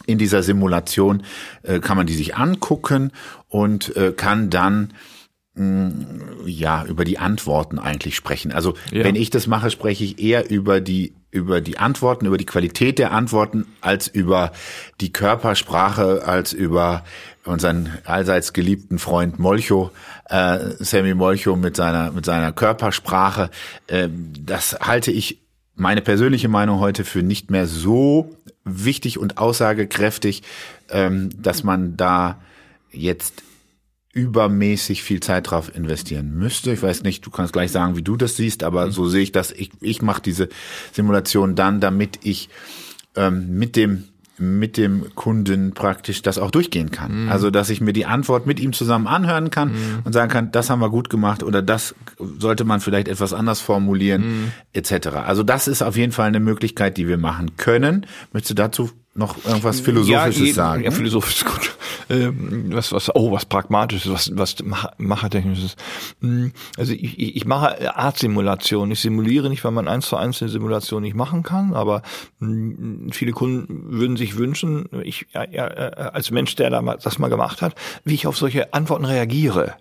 [0.06, 1.24] in dieser Simulation
[1.62, 3.12] äh, kann man die sich angucken
[3.48, 4.94] und äh, kann dann
[5.56, 8.52] ja, über die Antworten eigentlich sprechen.
[8.52, 9.04] Also ja.
[9.04, 13.00] wenn ich das mache, spreche ich eher über die über die Antworten, über die Qualität
[13.00, 14.52] der Antworten, als über
[15.02, 17.04] die Körpersprache, als über
[17.44, 19.92] unseren allseits geliebten Freund Molcho,
[20.30, 23.50] äh, Sammy Molcho mit seiner mit seiner Körpersprache.
[23.88, 25.42] Äh, das halte ich
[25.76, 30.44] meine persönliche Meinung heute für nicht mehr so wichtig und aussagekräftig,
[30.90, 32.40] ähm, dass man da
[32.92, 33.44] jetzt
[34.14, 36.72] übermäßig viel Zeit drauf investieren müsste.
[36.72, 38.92] Ich weiß nicht, du kannst gleich sagen, wie du das siehst, aber mhm.
[38.92, 39.52] so sehe ich das.
[39.52, 40.50] Ich, ich mache diese
[40.92, 42.50] Simulation dann, damit ich
[43.16, 44.06] ähm, mit dem
[44.40, 47.26] mit dem Kunden praktisch das auch durchgehen kann.
[47.26, 47.32] Mhm.
[47.32, 50.00] Also, dass ich mir die Antwort mit ihm zusammen anhören kann mhm.
[50.06, 51.94] und sagen kann, das haben wir gut gemacht oder das
[52.40, 54.52] sollte man vielleicht etwas anders formulieren, mhm.
[54.74, 55.08] etc.
[55.26, 58.08] Also, das ist auf jeden Fall eine Möglichkeit, die wir machen können.
[58.32, 60.84] Möchtest du dazu noch irgendwas Philosophisches ja, sagen?
[60.84, 61.76] Ja, philosophisch ist gut.
[62.10, 64.56] Ähm, was, was, oh, was Pragmatisches, was, was
[64.98, 65.76] Machertechnisches.
[66.22, 68.92] Hm, also ich, ich mache Art-Simulation.
[68.92, 72.02] Ich simuliere nicht, weil man eins zu eins eine Simulation nicht machen kann, aber
[72.40, 77.30] hm, viele Kunden würden sich wünschen, ich ja, ja, äh, als Mensch, der das mal
[77.30, 79.76] gemacht hat, wie ich auf solche Antworten reagiere.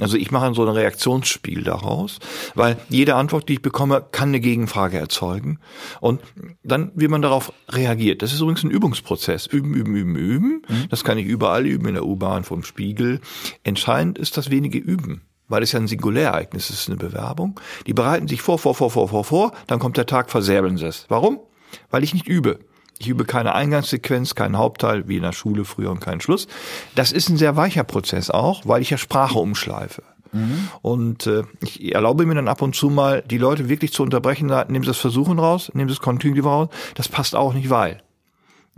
[0.00, 2.18] Also ich mache so ein Reaktionsspiel daraus,
[2.54, 5.60] weil jede Antwort, die ich bekomme, kann eine Gegenfrage erzeugen.
[6.00, 6.20] Und
[6.64, 8.22] dann, wie man darauf reagiert.
[8.22, 9.46] Das ist übrigens ein Übungsprozess.
[9.46, 10.62] Üben, üben, üben, üben.
[10.68, 10.88] Mhm.
[10.90, 13.20] Das kann ich überall üben, in der U-Bahn, vom Spiegel.
[13.62, 17.60] Entscheidend ist das wenige Üben weil es ja ein Singuläreignis ist, eine Bewerbung.
[17.86, 20.86] Die bereiten sich vor, vor, vor, vor, vor, vor, dann kommt der Tag, versäbeln sie
[20.86, 21.04] es.
[21.08, 21.38] Warum?
[21.90, 22.60] Weil ich nicht übe.
[23.04, 26.48] Ich übe keine Eingangssequenz, keinen Hauptteil, wie in der Schule früher und keinen Schluss.
[26.94, 30.02] Das ist ein sehr weicher Prozess auch, weil ich ja Sprache umschleife.
[30.32, 30.68] Mhm.
[30.80, 34.48] Und äh, ich erlaube mir dann ab und zu mal, die Leute wirklich zu unterbrechen,
[34.48, 37.68] da, nehmen Sie das Versuchen raus, nehmen Sie das Continuum raus, das passt auch nicht,
[37.68, 38.02] weil.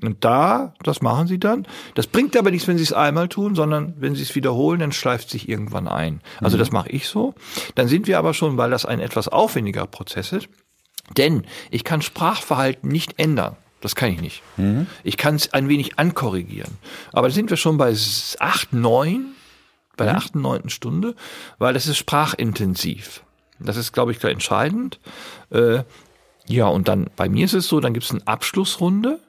[0.03, 1.67] Und da, das machen sie dann.
[1.95, 4.93] Das bringt aber nichts, wenn sie es einmal tun, sondern wenn sie es wiederholen, dann
[4.93, 6.21] schleift sich irgendwann ein.
[6.41, 6.59] Also mhm.
[6.59, 7.33] das mache ich so.
[7.77, 10.49] Dann sind wir aber schon, weil das ein etwas aufwendiger Prozess ist,
[11.17, 13.57] denn ich kann Sprachverhalten nicht ändern.
[13.87, 14.43] Das kann ich nicht.
[14.57, 14.89] Mhm.
[15.05, 16.77] Ich kann es ein wenig ankorrigieren.
[17.13, 17.95] Aber da sind wir schon bei
[18.41, 19.27] acht, neun,
[19.97, 20.19] bei der mhm.
[20.19, 21.15] achten, neunten Stunde,
[21.59, 23.23] weil das ist sprachintensiv.
[23.61, 24.99] Das ist, glaube ich, entscheidend.
[25.51, 25.85] Äh,
[26.49, 29.21] ja, und dann bei mir ist es so, dann gibt es eine Abschlussrunde.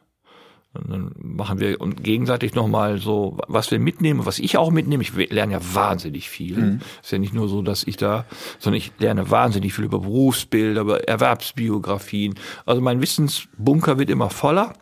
[0.77, 5.03] Und dann machen wir gegenseitig nochmal so, was wir mitnehmen, was ich auch mitnehme.
[5.03, 6.57] Ich lerne ja wahnsinnig viel.
[6.57, 6.81] Mhm.
[7.01, 8.25] Ist ja nicht nur so, dass ich da,
[8.59, 12.35] sondern ich lerne wahnsinnig viel über Berufsbilder, über Erwerbsbiografien.
[12.65, 14.73] Also mein Wissensbunker wird immer voller.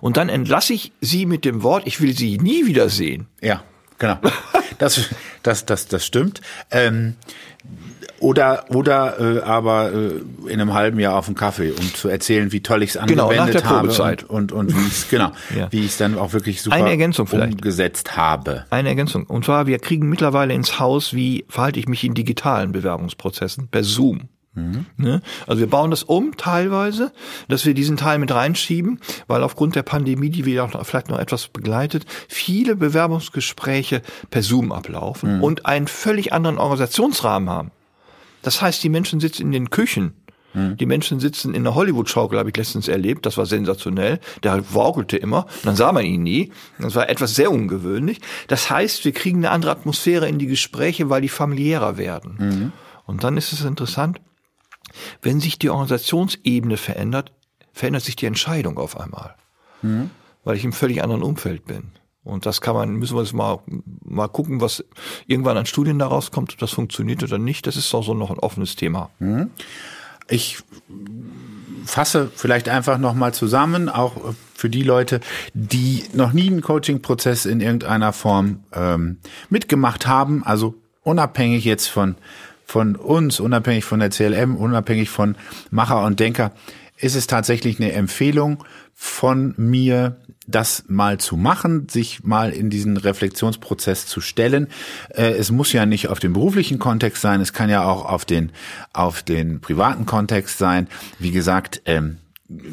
[0.00, 3.26] Und dann entlasse ich sie mit dem Wort, ich will sie nie wiedersehen.
[3.40, 3.62] Ja,
[4.02, 4.18] genau.
[4.78, 5.10] Das,
[5.42, 6.40] das, das, das stimmt.
[6.70, 7.14] Ähm,
[8.18, 12.52] oder, oder äh, aber äh, in einem halben Jahr auf dem Kaffee, um zu erzählen,
[12.52, 15.32] wie toll ich es angewendet genau, nach der habe und, und, und wie es genau,
[15.56, 15.70] ja.
[15.70, 17.54] wie ich es dann auch wirklich super Eine Ergänzung vielleicht.
[17.54, 18.64] umgesetzt habe.
[18.70, 19.24] Eine Ergänzung.
[19.24, 23.82] Und zwar, wir kriegen mittlerweile ins Haus, wie verhalte ich mich in digitalen Bewerbungsprozessen per
[23.82, 24.28] Zoom.
[24.54, 24.86] Mhm.
[24.96, 25.22] Ne?
[25.46, 27.12] Also wir bauen das um teilweise,
[27.48, 31.18] dass wir diesen Teil mit reinschieben, weil aufgrund der Pandemie, die wir auch vielleicht noch
[31.18, 35.42] etwas begleitet, viele Bewerbungsgespräche per Zoom ablaufen mhm.
[35.42, 37.70] und einen völlig anderen Organisationsrahmen haben.
[38.42, 40.14] Das heißt, die Menschen sitzen in den Küchen.
[40.52, 40.76] Hm.
[40.76, 43.24] Die Menschen sitzen in der Hollywood-Schaukel, habe ich letztens erlebt.
[43.24, 44.20] Das war sensationell.
[44.42, 45.46] Der waukelte immer.
[45.64, 46.52] dann sah man ihn nie.
[46.78, 48.20] Das war etwas sehr ungewöhnlich.
[48.48, 52.34] Das heißt, wir kriegen eine andere Atmosphäre in die Gespräche, weil die familiärer werden.
[52.38, 52.72] Mhm.
[53.06, 54.20] Und dann ist es interessant,
[55.20, 57.32] wenn sich die Organisationsebene verändert,
[57.72, 59.34] verändert sich die Entscheidung auf einmal.
[59.82, 60.10] Mhm.
[60.44, 61.92] Weil ich im völlig anderen Umfeld bin.
[62.24, 63.58] Und das kann man, müssen wir jetzt mal,
[64.04, 64.84] mal gucken, was
[65.26, 67.66] irgendwann an Studien daraus kommt, ob das funktioniert oder nicht.
[67.66, 69.10] Das ist auch so noch ein offenes Thema.
[69.18, 69.50] Mhm.
[70.28, 70.58] Ich
[71.84, 75.20] fasse vielleicht einfach nochmal zusammen, auch für die Leute,
[75.52, 79.18] die noch nie einen Coaching-Prozess in irgendeiner Form ähm,
[79.50, 82.14] mitgemacht haben, also unabhängig jetzt von
[82.64, 85.36] von uns, unabhängig von der CLM, unabhängig von
[85.70, 86.52] Macher und Denker,
[86.96, 92.96] ist es tatsächlich eine Empfehlung von mir, das mal zu machen, sich mal in diesen
[92.96, 94.68] Reflexionsprozess zu stellen.
[95.10, 98.24] Äh, es muss ja nicht auf den beruflichen Kontext sein, es kann ja auch auf
[98.24, 98.52] den,
[98.92, 100.88] auf den privaten Kontext sein.
[101.18, 102.18] Wie gesagt, ähm,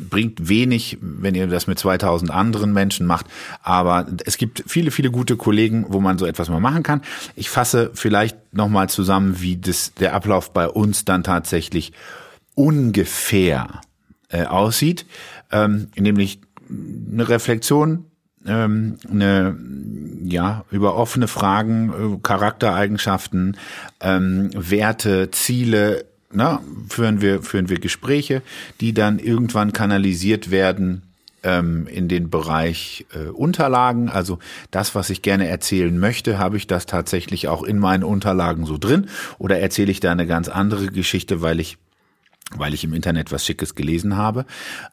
[0.10, 3.26] bringt wenig, wenn ihr das mit 2000 anderen Menschen macht.
[3.62, 7.02] Aber es gibt viele, viele gute Kollegen, wo man so etwas mal machen kann.
[7.36, 11.94] Ich fasse vielleicht nochmal zusammen, wie das, der Ablauf bei uns dann tatsächlich
[12.56, 13.82] ungefähr
[14.30, 15.06] äh, aussieht.
[15.52, 18.06] Ähm, nämlich eine Reflexion,
[18.46, 19.58] ähm, eine,
[20.24, 23.58] ja, über offene Fragen, äh, Charaktereigenschaften,
[24.02, 28.42] ähm, Werte, Ziele, na, führen wir, führen wir Gespräche,
[28.82, 31.04] die dann irgendwann kanalisiert werden
[31.44, 34.10] ähm, in den Bereich äh, Unterlagen.
[34.10, 34.40] Also
[34.72, 38.78] das, was ich gerne erzählen möchte, habe ich das tatsächlich auch in meinen Unterlagen so
[38.78, 41.78] drin oder erzähle ich da eine ganz andere Geschichte, weil ich
[42.56, 44.46] weil ich im Internet was Schickes gelesen habe.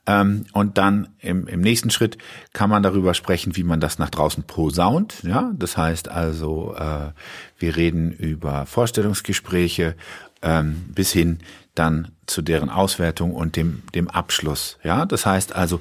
[0.07, 2.19] Ähm, und dann im, im nächsten Schritt
[2.53, 5.23] kann man darüber sprechen, wie man das nach draußen posaunt.
[5.23, 7.13] Ja, das heißt also, äh,
[7.59, 9.95] wir reden über Vorstellungsgespräche
[10.43, 11.39] ähm, bis hin
[11.75, 14.79] dann zu deren Auswertung und dem, dem Abschluss.
[14.83, 15.81] Ja, das heißt also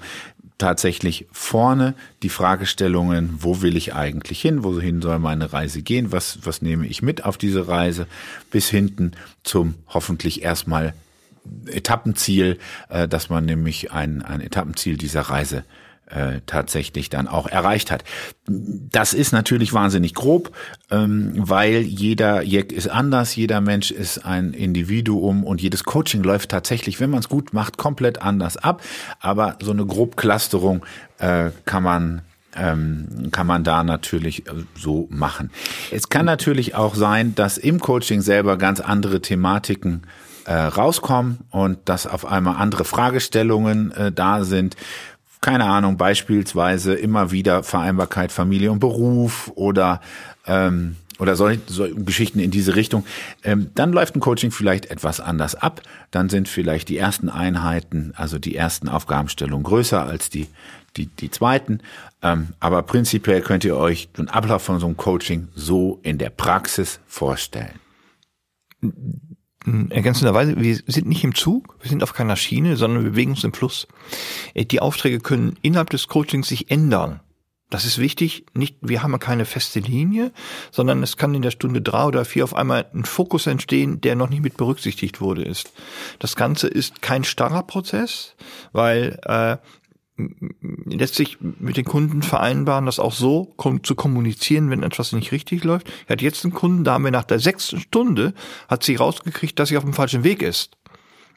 [0.57, 6.39] tatsächlich vorne die Fragestellungen, wo will ich eigentlich hin, wohin soll meine Reise gehen, was,
[6.43, 8.07] was nehme ich mit auf diese Reise,
[8.51, 9.11] bis hinten
[9.43, 10.93] zum hoffentlich erstmal
[11.67, 12.57] Etappenziel,
[12.89, 15.63] äh, dass man nämlich ein, ein Etappenziel dieser Reise
[16.07, 18.03] äh, tatsächlich dann auch erreicht hat.
[18.47, 20.55] Das ist natürlich wahnsinnig grob,
[20.91, 26.49] ähm, weil jeder Jack ist anders, jeder Mensch ist ein Individuum und jedes Coaching läuft
[26.49, 28.83] tatsächlich, wenn man es gut macht, komplett anders ab.
[29.19, 30.85] Aber so eine Grobclusterung
[31.19, 32.21] äh, kann man
[32.55, 35.51] ähm, kann man da natürlich äh, so machen.
[35.91, 40.03] Es kann natürlich auch sein, dass im Coaching selber ganz andere Thematiken
[40.45, 44.75] äh, rauskommen und dass auf einmal andere Fragestellungen äh, da sind.
[45.45, 50.01] Keine Ahnung, beispielsweise immer wieder Vereinbarkeit Familie und Beruf oder
[50.47, 53.05] ähm, oder solche, solche Geschichten in diese Richtung,
[53.43, 55.83] ähm, dann läuft ein Coaching vielleicht etwas anders ab.
[56.09, 60.47] Dann sind vielleicht die ersten Einheiten, also die ersten Aufgabenstellungen größer als die,
[60.97, 61.79] die, die zweiten.
[62.23, 66.31] Ähm, aber prinzipiell könnt ihr euch den Ablauf von so einem Coaching so in der
[66.31, 67.79] Praxis vorstellen.
[69.65, 73.43] Ergänzenderweise, wir sind nicht im Zug, wir sind auf keiner Schiene, sondern wir bewegen uns
[73.43, 73.87] im Fluss.
[74.53, 77.21] Äh, die Aufträge können innerhalb des Coachings sich ändern.
[77.71, 78.45] Das ist wichtig.
[78.53, 80.31] Nicht, wir haben keine feste Linie,
[80.71, 84.15] sondern es kann in der Stunde drei oder vier auf einmal ein Fokus entstehen, der
[84.15, 85.73] noch nicht mit berücksichtigt wurde ist.
[86.19, 88.35] Das Ganze ist kein starrer Prozess,
[88.71, 89.57] weil äh,
[90.17, 95.63] lässt sich mit den Kunden vereinbaren, das auch so zu kommunizieren, wenn etwas nicht richtig
[95.63, 95.87] läuft.
[96.07, 98.33] Er hat jetzt einen Kunden, da haben wir nach der sechsten Stunde,
[98.69, 100.77] hat sie rausgekriegt, dass sie auf dem falschen Weg ist.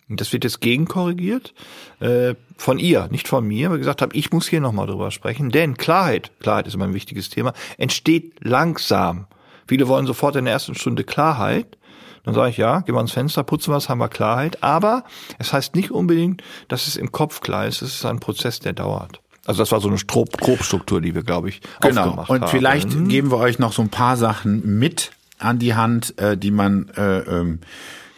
[0.08, 1.54] Und das wird jetzt gegenkorrigiert
[2.00, 5.50] äh, von ihr, nicht von mir, weil gesagt habe, ich muss hier nochmal drüber sprechen,
[5.50, 9.26] denn Klarheit, Klarheit ist immer ein wichtiges Thema, entsteht langsam.
[9.66, 11.77] Viele wollen sofort in der ersten Stunde Klarheit
[12.24, 14.62] dann sage ich, ja, gehen wir ans Fenster, putzen was, haben wir Klarheit.
[14.62, 15.04] Aber
[15.38, 17.82] es heißt nicht unbedingt, dass es im Kopf klar ist.
[17.82, 19.20] Es ist ein Prozess, der dauert.
[19.46, 22.02] Also das war so eine Grobstruktur, die wir, glaube ich, genau.
[22.02, 22.50] aufgemacht Und haben.
[22.50, 23.08] vielleicht mhm.
[23.08, 26.90] geben wir euch noch so ein paar Sachen mit an die Hand, äh, die man
[26.96, 27.60] äh, ähm,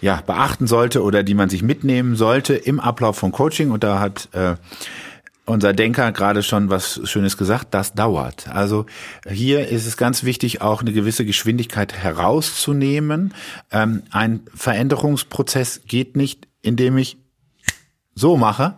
[0.00, 3.70] ja beachten sollte oder die man sich mitnehmen sollte im Ablauf von Coaching.
[3.70, 4.56] Und da hat äh,
[5.50, 8.48] unser Denker gerade schon was Schönes gesagt, das dauert.
[8.48, 8.86] Also
[9.28, 13.34] hier ist es ganz wichtig, auch eine gewisse Geschwindigkeit herauszunehmen.
[13.70, 17.18] Ähm, ein Veränderungsprozess geht nicht, indem ich
[18.14, 18.74] so mache,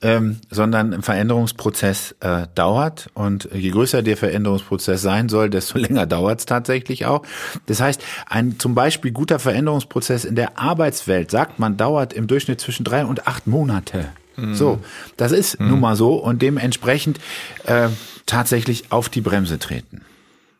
[0.00, 6.06] ähm, sondern ein Veränderungsprozess äh, dauert und je größer der Veränderungsprozess sein soll, desto länger
[6.06, 7.22] dauert es tatsächlich auch.
[7.66, 12.60] Das heißt, ein zum Beispiel guter Veränderungsprozess in der Arbeitswelt, sagt man, dauert im Durchschnitt
[12.60, 14.08] zwischen drei und acht Monate.
[14.54, 14.80] So,
[15.16, 15.68] das ist mhm.
[15.68, 17.18] nun mal so und dementsprechend
[17.64, 17.88] äh,
[18.26, 20.02] tatsächlich auf die Bremse treten.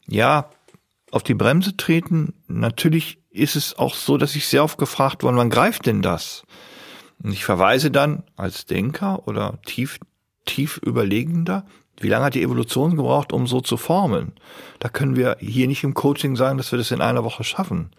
[0.06, 0.50] Ja,
[1.10, 2.34] auf die Bremse treten.
[2.48, 6.44] Natürlich ist es auch so, dass ich sehr oft gefragt worden, wann greift denn das?
[7.22, 9.98] Und ich verweise dann als Denker oder tief,
[10.44, 11.66] tief überlegender
[12.00, 14.32] wie lange hat die Evolution gebraucht, um so zu formen?
[14.78, 17.90] Da können wir hier nicht im Coaching sagen, dass wir das in einer Woche schaffen.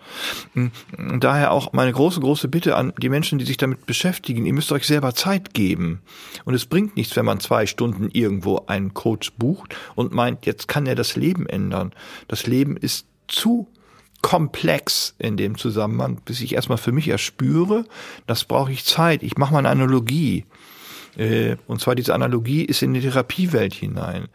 [0.56, 4.54] Und daher auch meine große, große Bitte an die Menschen, die sich damit beschäftigen, ihr
[4.54, 6.02] müsst euch selber Zeit geben.
[6.46, 10.68] Und es bringt nichts, wenn man zwei Stunden irgendwo einen Coach bucht und meint, jetzt
[10.68, 11.92] kann er das Leben ändern.
[12.28, 13.68] Das Leben ist zu
[14.22, 17.86] komplex in dem Zusammenhang, bis ich erstmal für mich erspüre,
[18.26, 19.24] das brauche ich Zeit.
[19.24, 20.46] Ich mache mal eine Analogie.
[21.18, 24.28] Äh, und zwar diese Analogie ist in die Therapiewelt hinein.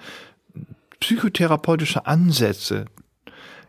[1.01, 2.87] Psychotherapeutische Ansätze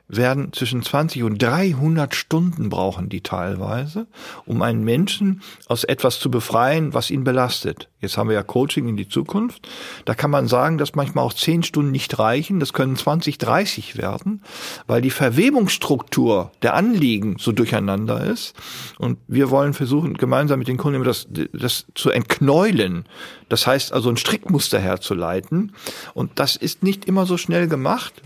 [0.07, 4.07] werden zwischen 20 und 300 Stunden brauchen die teilweise,
[4.45, 7.89] um einen Menschen aus etwas zu befreien, was ihn belastet.
[7.99, 9.67] Jetzt haben wir ja Coaching in die Zukunft.
[10.03, 12.59] Da kann man sagen, dass manchmal auch 10 Stunden nicht reichen.
[12.59, 14.41] Das können 20, 30 werden,
[14.87, 18.55] weil die Verwebungsstruktur der Anliegen so durcheinander ist.
[18.99, 23.05] Und wir wollen versuchen, gemeinsam mit den Kunden das, das zu entknäulen.
[23.47, 25.73] Das heißt also ein Strickmuster herzuleiten.
[26.13, 28.21] Und das ist nicht immer so schnell gemacht.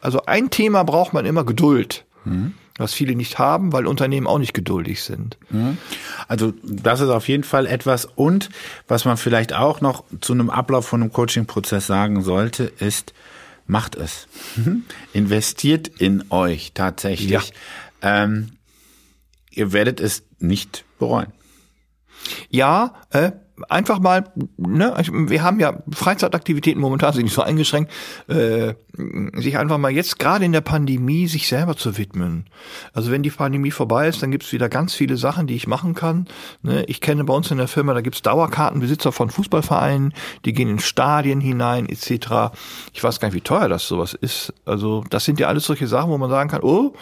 [0.00, 2.04] Also ein Thema braucht man immer Geduld.
[2.24, 2.54] Mhm.
[2.76, 5.36] Was viele nicht haben, weil Unternehmen auch nicht geduldig sind.
[5.50, 5.78] Mhm.
[6.28, 8.04] Also das ist auf jeden Fall etwas.
[8.04, 8.50] Und
[8.86, 13.14] was man vielleicht auch noch zu einem Ablauf von einem Coaching-Prozess sagen sollte, ist,
[13.66, 14.28] macht es.
[15.12, 17.30] Investiert in euch tatsächlich.
[17.30, 17.42] Ja.
[18.24, 18.52] Ähm,
[19.50, 21.32] ihr werdet es nicht bereuen.
[22.48, 23.32] Ja, äh,
[23.68, 24.24] einfach mal,
[24.56, 27.90] ne, wir haben ja Freizeitaktivitäten momentan sind nicht so eingeschränkt,
[28.28, 28.74] äh,
[29.34, 32.46] sich einfach mal jetzt gerade in der Pandemie sich selber zu widmen.
[32.92, 35.94] Also wenn die Pandemie vorbei ist, dann gibt's wieder ganz viele Sachen, die ich machen
[35.94, 36.26] kann.
[36.62, 40.68] Ne, ich kenne bei uns in der Firma, da gibt's Dauerkartenbesitzer von Fußballvereinen, die gehen
[40.68, 42.56] in Stadien hinein etc.
[42.92, 44.52] Ich weiß gar nicht, wie teuer das sowas ist.
[44.64, 46.94] Also das sind ja alles solche Sachen, wo man sagen kann, oh,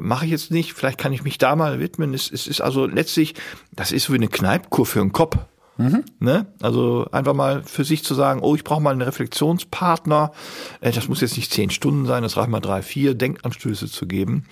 [0.00, 2.14] mache ich jetzt nicht, vielleicht kann ich mich da mal widmen.
[2.14, 3.34] Es, es ist also letztlich,
[3.72, 5.36] das ist wie eine Kneipkur für den Kopf.
[5.76, 6.04] Mhm.
[6.20, 6.46] Ne?
[6.62, 10.32] Also einfach mal für sich zu sagen, oh, ich brauche mal einen Reflexionspartner.
[10.80, 14.06] Äh, das muss jetzt nicht zehn Stunden sein, das reicht mal drei, vier Denkanstöße zu
[14.06, 14.44] geben.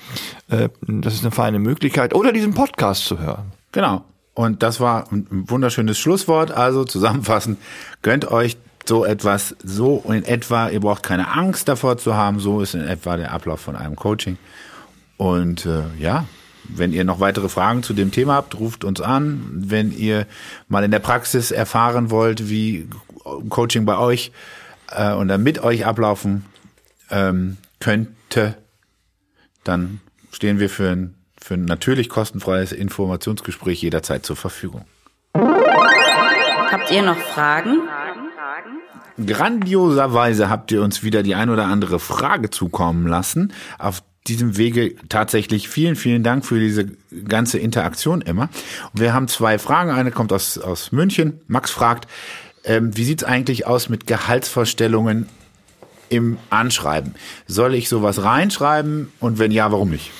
[0.48, 2.14] Äh, das ist eine feine Möglichkeit.
[2.14, 3.52] Oder diesen Podcast zu hören.
[3.70, 4.04] Genau.
[4.35, 6.50] Und das war ein wunderschönes Schlusswort.
[6.50, 7.58] Also zusammenfassend,
[8.00, 12.61] gönnt euch so etwas, so in etwa, ihr braucht keine Angst davor zu haben, so
[12.61, 14.38] ist in etwa der Ablauf von einem Coaching.
[15.16, 16.24] Und äh, ja,
[16.64, 19.48] wenn ihr noch weitere Fragen zu dem Thema habt, ruft uns an.
[19.53, 20.27] Wenn ihr
[20.68, 22.88] mal in der Praxis erfahren wollt, wie
[23.48, 24.33] Coaching bei euch
[24.90, 26.44] äh, und dann mit euch ablaufen
[27.11, 28.57] ähm, könnte,
[29.64, 34.85] dann stehen wir für ein, für ein natürlich kostenfreies Informationsgespräch jederzeit zur Verfügung.
[35.35, 37.81] Habt ihr noch Fragen?
[39.25, 44.94] Grandioserweise habt ihr uns wieder die ein oder andere Frage zukommen lassen, auf diesem Wege
[45.08, 46.87] tatsächlich vielen, vielen Dank für diese
[47.28, 48.48] ganze Interaktion immer.
[48.92, 49.90] Und wir haben zwei Fragen.
[49.90, 51.40] Eine kommt aus, aus München.
[51.48, 52.08] Max fragt,
[52.64, 55.28] ähm, wie sieht's eigentlich aus mit Gehaltsvorstellungen
[56.08, 57.14] im Anschreiben?
[57.46, 59.12] Soll ich sowas reinschreiben?
[59.18, 60.12] Und wenn ja, warum nicht?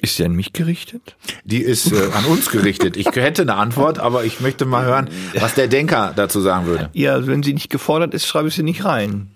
[0.00, 1.16] Ist sie an mich gerichtet?
[1.44, 2.96] Die ist äh, an uns gerichtet.
[2.96, 6.88] Ich hätte eine Antwort, aber ich möchte mal hören, was der Denker dazu sagen würde.
[6.92, 9.32] Ja, wenn sie nicht gefordert ist, schreibe ich sie nicht rein.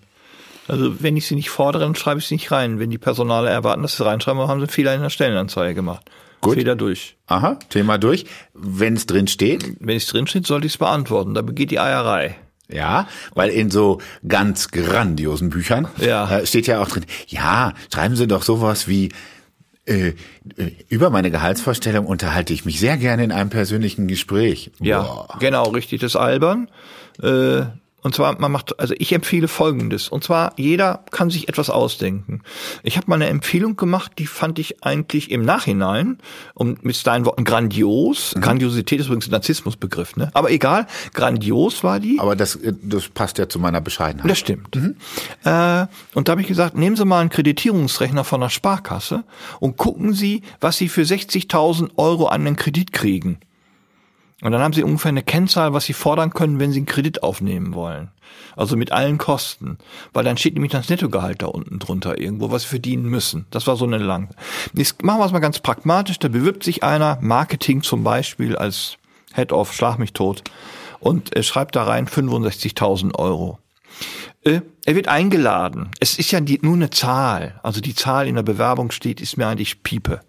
[0.68, 2.78] Also wenn ich sie nicht fordere, dann schreibe ich sie nicht rein.
[2.78, 6.10] Wenn die Personale erwarten, dass sie reinschreiben, haben sie einen Fehler in der Stellenanzeige gemacht.
[6.40, 6.54] Gut.
[6.54, 7.16] Fehler durch.
[7.26, 8.26] Aha, Thema durch.
[8.52, 9.76] Wenn es drin steht?
[9.78, 11.34] Wenn es drin steht, sollte ich es beantworten.
[11.34, 12.36] Da begeht die Eierei.
[12.68, 16.38] Ja, weil in so ganz grandiosen Büchern ja.
[16.38, 19.10] äh, steht ja auch drin, ja, schreiben Sie doch sowas wie,
[19.86, 20.14] äh,
[20.56, 24.72] äh über meine Gehaltsvorstellung unterhalte ich mich sehr gerne in einem persönlichen Gespräch.
[24.80, 25.36] Ja, Boah.
[25.38, 26.00] genau, richtig.
[26.00, 26.70] Das albern.
[27.22, 27.64] Äh,
[28.02, 30.08] und zwar, man macht, also ich empfehle Folgendes.
[30.08, 32.42] Und zwar, jeder kann sich etwas ausdenken.
[32.82, 36.18] Ich habe mal eine Empfehlung gemacht, die fand ich eigentlich im Nachhinein,
[36.54, 38.34] um mit deinen Worten grandios.
[38.34, 38.40] Mhm.
[38.40, 40.30] Grandiosität ist übrigens ein Narzissmusbegriff, ne?
[40.34, 42.18] Aber egal, grandios war die.
[42.18, 44.28] Aber das, das passt ja zu meiner Bescheidenheit.
[44.28, 44.74] Das stimmt.
[44.74, 44.96] Mhm.
[45.44, 49.22] Äh, und da habe ich gesagt, nehmen Sie mal einen Kreditierungsrechner von der Sparkasse
[49.60, 53.38] und gucken Sie, was Sie für 60.000 Euro an den Kredit kriegen.
[54.42, 57.22] Und dann haben sie ungefähr eine Kennzahl, was sie fordern können, wenn sie einen Kredit
[57.22, 58.10] aufnehmen wollen.
[58.56, 59.78] Also mit allen Kosten.
[60.12, 63.46] Weil dann steht nämlich das Nettogehalt da unten drunter irgendwo, was sie verdienen müssen.
[63.50, 64.30] Das war so eine lang.
[64.74, 66.18] Jetzt machen wir es mal ganz pragmatisch.
[66.18, 68.98] Da bewirbt sich einer, Marketing zum Beispiel als
[69.34, 70.42] Head of Schlag mich tot
[71.00, 73.58] und er schreibt da rein 65.000 Euro.
[74.44, 75.90] Äh, er wird eingeladen.
[76.00, 77.60] Es ist ja die, nur eine Zahl.
[77.62, 80.20] Also die Zahl in der Bewerbung steht, ist mir eigentlich Piepe.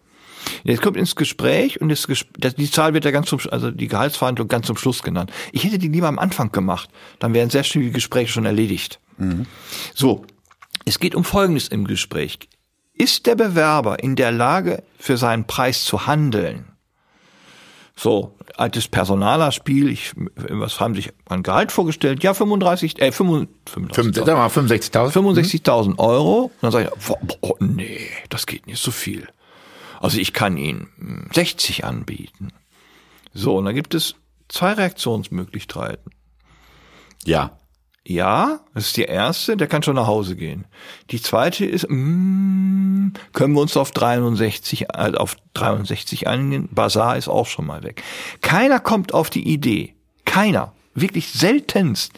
[0.63, 2.07] Jetzt kommt ins Gespräch und das,
[2.55, 5.31] die Zahl wird ja ganz zum, also die Gehaltsverhandlung ganz zum Schluss genannt.
[5.51, 6.89] Ich hätte die lieber am Anfang gemacht.
[7.19, 8.99] Dann wären sehr schnell die Gespräche schon erledigt.
[9.17, 9.45] Mhm.
[9.93, 10.25] So.
[10.85, 12.39] Es geht um Folgendes im Gespräch.
[12.93, 16.65] Ist der Bewerber in der Lage, für seinen Preis zu handeln?
[17.95, 22.23] So, altes Personalerspiel, ich, was haben sich an Gehalt vorgestellt?
[22.23, 23.47] Ja, 35, äh, 65.000
[24.33, 26.43] 65.000 65 Euro.
[26.43, 27.05] Und dann sage ich,
[27.39, 29.27] boah, nee, das geht nicht so viel.
[30.03, 32.49] Also ich kann Ihnen 60 anbieten.
[33.33, 34.15] So, und da gibt es
[34.49, 36.11] zwei Reaktionsmöglichkeiten.
[37.23, 37.57] Ja.
[38.05, 40.65] Ja, das ist die erste, der kann schon nach Hause gehen.
[41.11, 46.67] Die zweite ist, mm, können wir uns auf 63, äh, auf 63 einigen?
[46.67, 48.03] Bazar ist auch schon mal weg.
[48.41, 49.95] Keiner kommt auf die Idee,
[50.25, 52.11] keiner, wirklich seltenst,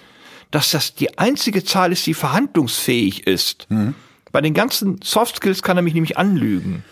[0.50, 3.68] dass das die einzige Zahl ist, die verhandlungsfähig ist.
[3.70, 3.94] Mhm
[4.36, 6.84] Bei den ganzen Soft Skills kann er mich nämlich anlügen.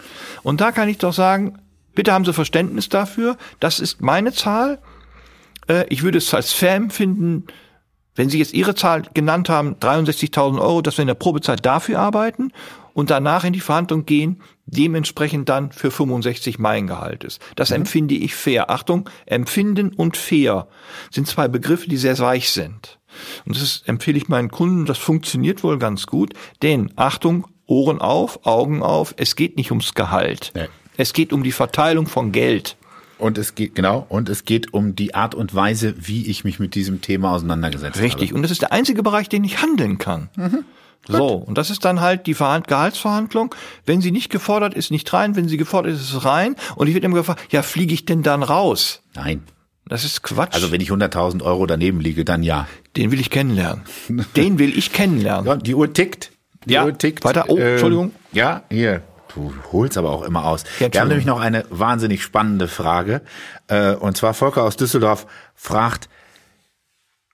[0.43, 1.59] Und da kann ich doch sagen,
[1.93, 3.35] bitte haben Sie Verständnis dafür.
[3.59, 4.79] Das ist meine Zahl.
[5.67, 7.47] Äh, ich würde es als fair empfinden,
[8.15, 11.99] wenn Sie jetzt Ihre Zahl genannt haben, 63.000 Euro, dass wir in der Probezeit dafür
[11.99, 12.53] arbeiten
[12.93, 17.41] und danach in die Verhandlung gehen, dementsprechend dann für 65 mein Gehalt ist.
[17.55, 17.77] Das mhm.
[17.77, 18.69] empfinde ich fair.
[18.69, 20.67] Achtung, empfinden und fair
[21.11, 22.99] sind zwei Begriffe, die sehr weich sind.
[23.45, 28.45] Und das empfehle ich meinen Kunden, das funktioniert wohl ganz gut, denn Achtung, Ohren auf,
[28.45, 30.51] Augen auf, es geht nicht ums Gehalt.
[30.55, 30.67] Nee.
[30.97, 32.75] Es geht um die Verteilung von Geld.
[33.17, 36.59] Und es geht, genau, und es geht um die Art und Weise, wie ich mich
[36.59, 38.11] mit diesem Thema auseinandergesetzt Richtig.
[38.11, 38.21] habe.
[38.21, 38.35] Richtig.
[38.35, 40.29] Und das ist der einzige Bereich, den ich handeln kann.
[40.35, 40.65] Mhm.
[41.07, 43.53] So, und das ist dann halt die Verhand Gehaltsverhandlung.
[43.85, 45.35] Wenn sie nicht gefordert ist, nicht rein.
[45.35, 46.55] Wenn sie gefordert ist, ist es rein.
[46.75, 49.01] Und ich werde immer gefragt, ja, fliege ich denn dann raus?
[49.15, 49.43] Nein.
[49.85, 50.53] Das ist Quatsch.
[50.53, 52.67] Also wenn ich 100.000 Euro daneben liege, dann ja.
[52.95, 53.83] Den will ich kennenlernen.
[54.35, 55.45] Den will ich kennenlernen.
[55.47, 56.31] Ja, die Uhr tickt.
[56.65, 57.25] Die ja, Uhr tickt.
[57.25, 57.45] Weiter.
[57.49, 58.11] Oh, ähm, Entschuldigung.
[58.31, 59.01] Ja, hier.
[59.35, 60.63] Du holst aber auch immer aus.
[60.79, 63.21] Ja, Wir haben nämlich noch eine wahnsinnig spannende Frage.
[63.67, 65.25] Äh, und zwar Volker aus Düsseldorf
[65.55, 66.07] fragt,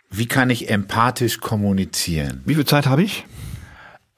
[0.09, 2.41] wie kann ich empathisch kommunizieren?
[2.45, 3.26] Wie viel Zeit habe ich?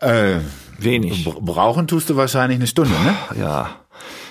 [0.02, 0.40] Äh,
[0.78, 1.26] Wenig.
[1.26, 3.16] Brauchen tust du wahrscheinlich eine Stunde, ne?
[3.40, 3.70] Ja.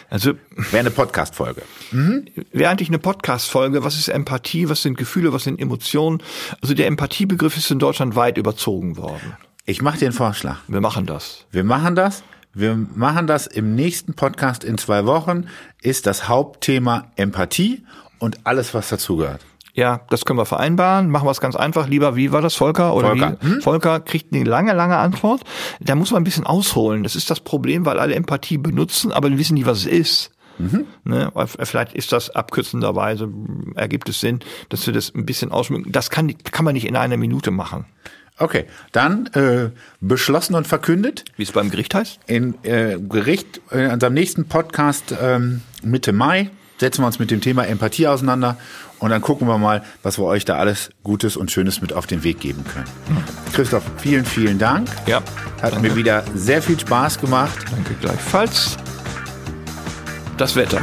[0.08, 1.62] Also wäre eine Podcast-Folge.
[1.92, 2.26] Mhm.
[2.52, 3.84] Wäre eigentlich eine Podcast-Folge.
[3.84, 4.68] Was ist Empathie?
[4.68, 5.32] Was sind Gefühle?
[5.32, 6.20] Was sind Emotionen?
[6.60, 9.36] Also der Empathiebegriff ist in Deutschland weit überzogen worden.
[9.66, 10.56] Ich mache dir einen Vorschlag.
[10.66, 11.46] Wir machen das.
[11.52, 12.24] Wir machen das.
[12.52, 15.46] Wir machen das im nächsten Podcast in zwei Wochen.
[15.80, 17.84] Ist das Hauptthema Empathie
[18.18, 19.42] und alles, was dazugehört.
[19.74, 21.10] Ja, das können wir vereinbaren.
[21.10, 21.86] Machen wir es ganz einfach.
[21.88, 22.94] Lieber, wie war das, Volker?
[22.94, 23.36] Oder Volker.
[23.40, 23.46] Wie?
[23.46, 23.62] Hm?
[23.62, 25.42] Volker kriegt eine lange, lange Antwort.
[25.80, 27.02] Da muss man ein bisschen ausholen.
[27.02, 30.30] Das ist das Problem, weil alle Empathie benutzen, aber wissen nicht, was es ist.
[30.58, 30.86] Mhm.
[31.04, 31.32] Ne?
[31.62, 33.28] Vielleicht ist das abkürzenderweise,
[33.76, 35.90] ergibt es Sinn, dass wir das ein bisschen ausschmücken.
[35.92, 37.86] Das kann, kann man nicht in einer Minute machen.
[38.38, 41.24] Okay, dann äh, beschlossen und verkündet.
[41.36, 42.20] Wie es beim Gericht heißt?
[42.26, 47.30] In äh, Gericht, äh, in unserem nächsten Podcast ähm, Mitte Mai setzen wir uns mit
[47.30, 48.56] dem Thema Empathie auseinander
[49.00, 52.06] und dann gucken wir mal, was wir euch da alles Gutes und Schönes mit auf
[52.06, 52.86] den Weg geben können.
[53.52, 54.88] Christoph, vielen, vielen Dank.
[55.06, 55.22] Ja.
[55.60, 55.88] Hat danke.
[55.88, 57.58] mir wieder sehr viel Spaß gemacht.
[57.70, 58.76] Danke gleichfalls.
[60.36, 60.80] Das Wetter.